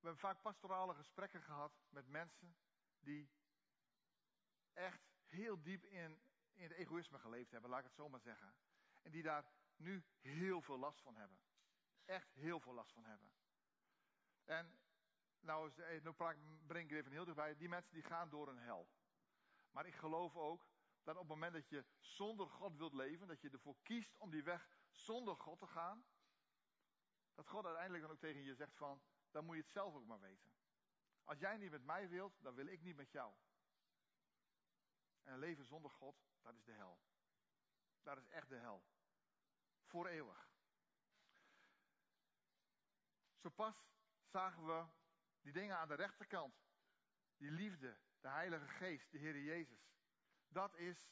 We 0.00 0.10
hebben 0.10 0.18
vaak 0.18 0.40
pastorale 0.40 0.94
gesprekken 0.94 1.42
gehad 1.42 1.72
met 1.88 2.06
mensen 2.06 2.56
die 2.98 3.30
echt 4.72 5.13
heel 5.26 5.62
diep 5.62 5.84
in, 5.84 6.20
in 6.52 6.62
het 6.62 6.72
egoïsme 6.72 7.18
geleefd 7.18 7.50
hebben, 7.50 7.70
laat 7.70 7.78
ik 7.78 7.86
het 7.86 7.94
zo 7.94 8.08
maar 8.08 8.20
zeggen. 8.20 8.54
En 9.02 9.10
die 9.10 9.22
daar 9.22 9.44
nu 9.76 10.04
heel 10.20 10.62
veel 10.62 10.78
last 10.78 11.00
van 11.00 11.16
hebben. 11.16 11.38
Echt 12.04 12.34
heel 12.34 12.60
veel 12.60 12.74
last 12.74 12.92
van 12.92 13.04
hebben. 13.04 13.32
En 14.44 14.78
nou, 15.40 15.72
eh, 15.82 16.02
nu 16.02 16.58
breng 16.66 16.84
ik 16.84 16.90
er 16.90 16.98
even 16.98 17.12
heel 17.12 17.24
dichtbij. 17.24 17.56
Die 17.56 17.68
mensen 17.68 17.92
die 17.92 18.02
gaan 18.02 18.28
door 18.28 18.48
een 18.48 18.58
hel. 18.58 18.88
Maar 19.70 19.86
ik 19.86 19.94
geloof 19.94 20.36
ook 20.36 20.66
dat 21.02 21.14
op 21.14 21.20
het 21.20 21.30
moment 21.30 21.52
dat 21.52 21.68
je 21.68 21.84
zonder 21.98 22.46
God 22.46 22.76
wilt 22.76 22.94
leven, 22.94 23.26
dat 23.26 23.40
je 23.40 23.50
ervoor 23.50 23.76
kiest 23.82 24.16
om 24.16 24.30
die 24.30 24.42
weg 24.42 24.68
zonder 24.90 25.36
God 25.36 25.58
te 25.58 25.66
gaan, 25.66 26.04
dat 27.34 27.48
God 27.48 27.64
uiteindelijk 27.64 28.04
dan 28.04 28.12
ook 28.12 28.20
tegen 28.20 28.42
je 28.42 28.54
zegt 28.54 28.76
van, 28.76 29.02
dan 29.30 29.44
moet 29.44 29.56
je 29.56 29.62
het 29.62 29.70
zelf 29.70 29.94
ook 29.94 30.06
maar 30.06 30.20
weten. 30.20 30.52
Als 31.24 31.38
jij 31.38 31.56
niet 31.56 31.70
met 31.70 31.84
mij 31.84 32.08
wilt, 32.08 32.42
dan 32.42 32.54
wil 32.54 32.66
ik 32.66 32.82
niet 32.82 32.96
met 32.96 33.10
jou. 33.12 33.34
En 35.24 35.38
leven 35.38 35.64
zonder 35.64 35.90
God, 35.90 36.16
dat 36.42 36.54
is 36.54 36.64
de 36.64 36.72
hel. 36.72 36.98
Dat 38.02 38.18
is 38.18 38.28
echt 38.28 38.48
de 38.48 38.56
hel. 38.56 38.84
Voor 39.84 40.06
eeuwig. 40.06 40.48
Zo 43.36 43.48
pas 43.48 43.88
zagen 44.24 44.66
we 44.66 44.86
die 45.40 45.52
dingen 45.52 45.76
aan 45.76 45.88
de 45.88 45.94
rechterkant. 45.94 46.62
Die 47.36 47.50
liefde, 47.50 47.98
de 48.20 48.28
Heilige 48.28 48.68
Geest, 48.68 49.10
de 49.10 49.18
Heer 49.18 49.38
Jezus. 49.38 49.92
Dat 50.48 50.76
is, 50.76 51.10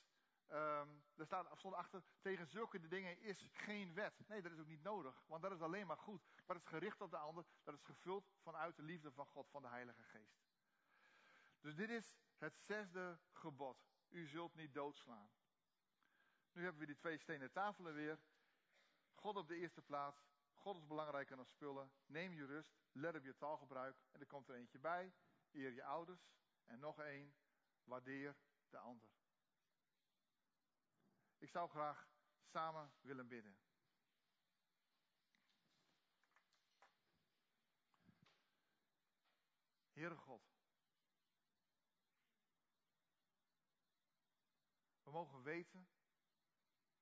um, 0.49 1.05
daar 1.15 1.27
staat 1.27 1.59
stond 1.59 1.75
achter, 1.75 2.03
tegen 2.21 2.47
zulke 2.47 2.89
dingen 2.89 3.21
is 3.21 3.49
geen 3.51 3.95
wet. 3.95 4.29
Nee, 4.29 4.43
dat 4.43 4.53
is 4.53 4.59
ook 4.59 4.67
niet 4.67 4.83
nodig, 4.83 5.23
want 5.27 5.43
dat 5.43 5.53
is 5.53 5.61
alleen 5.61 5.87
maar 5.87 5.99
goed. 5.99 6.23
Maar 6.47 6.57
het 6.57 6.65
is 6.65 6.71
gericht 6.71 7.01
op 7.01 7.11
de 7.11 7.17
ander, 7.17 7.45
dat 7.63 7.75
is 7.75 7.83
gevuld 7.83 8.31
vanuit 8.43 8.77
de 8.77 8.83
liefde 8.83 9.13
van 9.13 9.27
God, 9.27 9.51
van 9.51 9.63
de 9.63 9.69
Heilige 9.69 10.03
Geest. 10.03 10.43
Dus 11.61 11.75
dit 11.75 11.91
is 11.91 12.15
het 12.39 12.59
zesde 12.59 13.19
gebod. 13.33 13.92
U 14.13 14.27
zult 14.27 14.55
niet 14.55 14.75
doodslaan. 14.75 15.31
Nu 16.53 16.63
hebben 16.63 16.81
we 16.81 16.87
die 16.87 16.97
twee 16.97 17.19
stenen 17.19 17.53
tafelen 17.53 17.95
weer. 17.95 18.19
God 19.15 19.37
op 19.37 19.49
de 19.49 19.57
eerste 19.57 19.83
plaats. 19.83 20.31
God 20.55 20.77
is 20.77 20.87
belangrijker 20.87 21.37
dan 21.37 21.47
spullen. 21.47 21.93
Neem 22.07 22.33
je 22.33 22.47
rust. 22.47 22.81
Let 22.93 23.17
op 23.17 23.25
je 23.25 23.37
taalgebruik. 23.37 23.97
En 24.11 24.21
er 24.21 24.27
komt 24.27 24.49
er 24.49 24.55
eentje 24.55 24.79
bij. 24.79 25.13
Eer 25.53 25.73
je 25.73 25.85
ouders. 25.85 26.33
En 26.65 26.79
nog 26.79 26.99
één. 26.99 27.35
Waardeer 27.85 28.37
de 28.71 28.79
ander. 28.79 29.09
Ik 31.39 31.51
zou 31.51 31.69
graag 31.69 32.09
samen 32.43 32.93
willen 33.01 33.29
bidden. 33.29 33.59
Heere 39.93 40.17
God. 40.17 40.52
Mogen 45.13 45.43
weten 45.43 45.89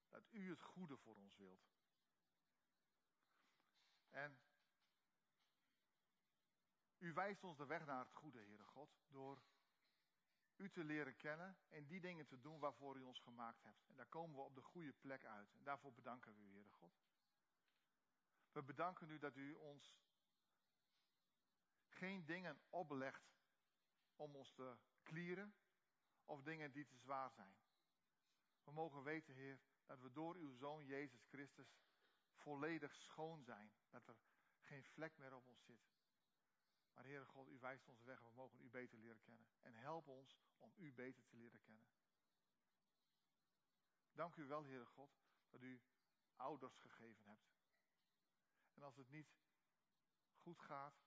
dat 0.09 0.27
u 0.31 0.51
het 0.51 0.63
goede 0.63 0.97
voor 0.97 1.17
ons 1.17 1.37
wilt. 1.37 1.69
En 4.11 4.41
u 6.99 7.13
wijst 7.13 7.45
ons 7.45 7.57
de 7.57 7.67
weg 7.67 7.85
naar 7.85 8.05
het 8.05 8.13
goede, 8.13 8.39
Heere 8.39 8.65
God, 8.65 9.01
door 9.09 9.43
u 10.57 10.71
te 10.71 10.85
leren 10.85 11.17
kennen 11.17 11.59
en 11.69 11.87
die 11.87 12.01
dingen 12.01 12.27
te 12.27 12.41
doen 12.41 12.59
waarvoor 12.59 12.97
u 12.97 13.03
ons 13.03 13.21
gemaakt 13.21 13.63
hebt. 13.63 13.87
En 13.87 13.97
daar 13.97 14.07
komen 14.07 14.37
we 14.37 14.43
op 14.43 14.55
de 14.55 14.63
goede 14.63 14.93
plek 14.93 15.25
uit. 15.25 15.55
En 15.55 15.65
daarvoor 15.65 15.93
bedanken 15.93 16.35
we 16.35 16.41
u, 16.41 16.53
Heere 16.53 16.71
God. 16.71 16.93
We 18.53 18.63
bedanken 18.63 19.11
u 19.11 19.19
dat 19.19 19.37
u 19.37 19.55
ons 19.55 19.99
geen 21.89 22.25
dingen 22.25 22.61
oplegt 22.71 23.33
om 24.17 24.37
ons 24.37 24.53
te 24.53 24.79
klieren 25.03 25.55
of 26.25 26.43
dingen 26.43 26.73
die 26.73 26.87
te 26.87 26.97
zwaar 26.97 27.31
zijn. 27.31 27.59
We 28.65 28.73
mogen 28.73 29.03
weten, 29.03 29.35
Heer, 29.35 29.61
dat 29.87 30.01
we 30.01 30.13
door 30.13 30.35
uw 30.35 30.53
Zoon 30.53 30.87
Jezus 30.87 31.25
Christus 31.25 31.79
volledig 32.33 32.95
schoon 32.95 33.45
zijn. 33.45 33.73
Dat 33.89 34.07
er 34.07 34.17
geen 34.61 34.85
vlek 34.85 35.19
meer 35.19 35.35
op 35.35 35.47
ons 35.47 35.65
zit. 35.65 35.91
Maar 36.95 37.05
Heere 37.05 37.25
God, 37.25 37.49
u 37.49 37.59
wijst 37.59 37.89
ons 37.89 38.03
weg 38.03 38.21
en 38.21 38.29
we 38.29 38.35
mogen 38.35 38.61
u 38.61 38.71
beter 38.71 38.99
leren 38.99 39.21
kennen. 39.21 39.47
En 39.61 39.75
help 39.75 40.09
ons 40.09 40.39
om 40.59 40.73
u 40.77 40.93
beter 40.93 41.25
te 41.25 41.37
leren 41.37 41.61
kennen. 41.61 41.89
Dank 44.13 44.37
u 44.37 44.45
wel, 44.47 44.65
Heere 44.65 44.87
God, 44.87 45.11
dat 45.49 45.63
u 45.63 45.81
ouders 46.37 46.77
gegeven 46.77 47.27
hebt. 47.27 47.51
En 48.73 48.83
als 48.83 48.97
het 48.97 49.11
niet 49.11 49.39
goed 50.35 50.61
gaat 50.61 51.03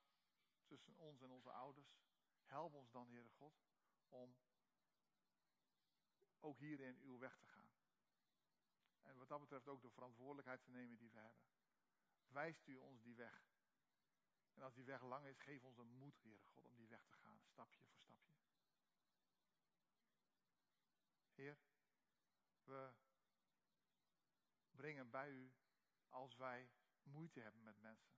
tussen 0.66 0.96
ons 0.96 1.22
en 1.22 1.30
onze 1.30 1.52
ouders, 1.52 2.02
help 2.44 2.74
ons 2.74 2.92
dan, 2.92 3.10
Heere 3.10 3.30
God, 3.30 3.54
om 4.10 4.36
ook 6.40 6.60
hierin 6.60 7.00
uw 7.02 7.18
weg 7.18 7.38
te 7.38 7.46
gaan. 7.46 7.53
En 9.04 9.18
wat 9.18 9.28
dat 9.28 9.40
betreft 9.40 9.68
ook 9.68 9.82
de 9.82 9.90
verantwoordelijkheid 9.90 10.64
te 10.64 10.70
nemen 10.70 10.98
die 10.98 11.12
we 11.12 11.20
hebben. 11.20 11.46
Wijst 12.28 12.68
u 12.68 12.76
ons 12.76 13.02
die 13.02 13.16
weg. 13.16 13.52
En 14.54 14.62
als 14.62 14.74
die 14.74 14.86
weg 14.86 15.02
lang 15.02 15.26
is, 15.26 15.40
geef 15.40 15.64
ons 15.64 15.78
een 15.78 15.98
moed, 15.98 16.22
Heere 16.22 16.44
God, 16.44 16.66
om 16.66 16.76
die 16.76 16.88
weg 16.88 17.06
te 17.06 17.14
gaan, 17.14 17.40
stapje 17.42 17.86
voor 17.86 18.00
stapje. 18.00 18.32
Heer, 21.34 21.58
we 22.64 22.94
brengen 24.72 25.10
bij 25.10 25.30
u 25.30 25.54
als 26.10 26.36
wij 26.36 26.70
moeite 27.04 27.40
hebben 27.40 27.64
met 27.64 27.80
mensen. 27.80 28.14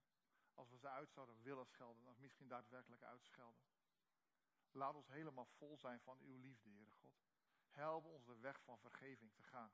Als 0.53 0.69
we 0.69 0.77
ze 0.77 0.89
uit 0.89 1.11
zouden 1.11 1.41
willen 1.41 1.65
schelden, 1.65 2.07
of 2.07 2.17
misschien 2.17 2.47
daadwerkelijk 2.47 3.03
uitschelden. 3.03 3.63
Laat 4.71 4.95
ons 4.95 5.07
helemaal 5.07 5.45
vol 5.45 5.77
zijn 5.77 6.01
van 6.01 6.19
uw 6.19 6.38
liefde, 6.38 6.69
Heere 6.69 6.91
God. 6.91 7.23
Help 7.69 8.05
ons 8.05 8.25
de 8.25 8.38
weg 8.38 8.61
van 8.61 8.79
vergeving 8.79 9.33
te 9.33 9.43
gaan. 9.43 9.71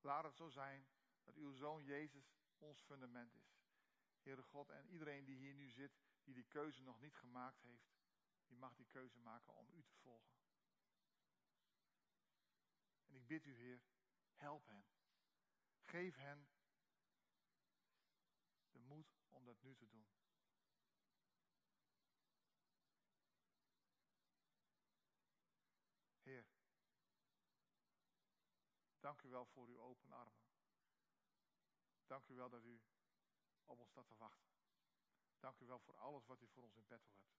Laat 0.00 0.24
het 0.24 0.36
zo 0.36 0.48
zijn 0.48 0.86
dat 1.22 1.36
uw 1.36 1.52
Zoon 1.52 1.84
Jezus 1.84 2.34
ons 2.58 2.80
fundament 2.80 3.34
is. 3.34 3.58
Heere 4.22 4.42
God, 4.42 4.70
en 4.70 4.88
iedereen 4.88 5.24
die 5.24 5.36
hier 5.36 5.54
nu 5.54 5.68
zit, 5.68 5.98
die 6.22 6.34
die 6.34 6.44
keuze 6.44 6.82
nog 6.82 7.00
niet 7.00 7.16
gemaakt 7.16 7.62
heeft, 7.62 7.90
die 8.46 8.56
mag 8.56 8.74
die 8.74 8.86
keuze 8.86 9.18
maken 9.18 9.54
om 9.54 9.70
u 9.72 9.82
te 9.82 9.94
volgen. 9.94 10.34
En 13.06 13.14
ik 13.14 13.26
bid 13.26 13.46
u, 13.46 13.54
Heer, 13.54 13.82
help 14.32 14.66
hen. 14.66 14.84
Geef 15.80 16.16
hen 16.16 16.48
de 18.70 18.78
moed 18.78 19.16
om 19.28 19.44
dat 19.44 19.62
nu 19.62 19.74
te 19.76 19.88
doen. 19.88 20.08
Heer, 26.22 26.46
dank 29.00 29.19
u 29.30 29.32
wel 29.32 29.46
voor 29.46 29.66
uw 29.68 29.80
open 29.80 30.12
armen. 30.12 30.42
Dank 32.06 32.28
u 32.28 32.34
wel 32.34 32.48
dat 32.48 32.64
u 32.64 32.80
op 33.64 33.78
ons 33.78 33.90
staat 33.90 34.06
te 34.06 34.16
wachten. 34.16 34.50
Dank 35.38 35.60
u 35.60 35.66
wel 35.66 35.78
voor 35.78 35.96
alles 35.96 36.26
wat 36.26 36.42
u 36.42 36.48
voor 36.48 36.62
ons 36.62 36.76
in 36.76 36.86
petto 36.86 37.10
hebt. 37.12 37.32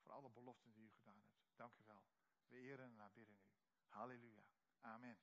Voor 0.00 0.10
alle 0.10 0.30
beloften 0.30 0.72
die 0.72 0.84
u 0.84 0.90
gedaan 0.90 1.16
hebt. 1.16 1.34
Dank 1.54 1.78
u 1.78 1.84
wel. 1.84 2.04
We 2.46 2.56
eren 2.56 2.90
en 2.90 3.00
aanbidden 3.00 3.36
u. 3.36 3.40
Halleluja. 3.86 4.44
Amen. 4.80 5.18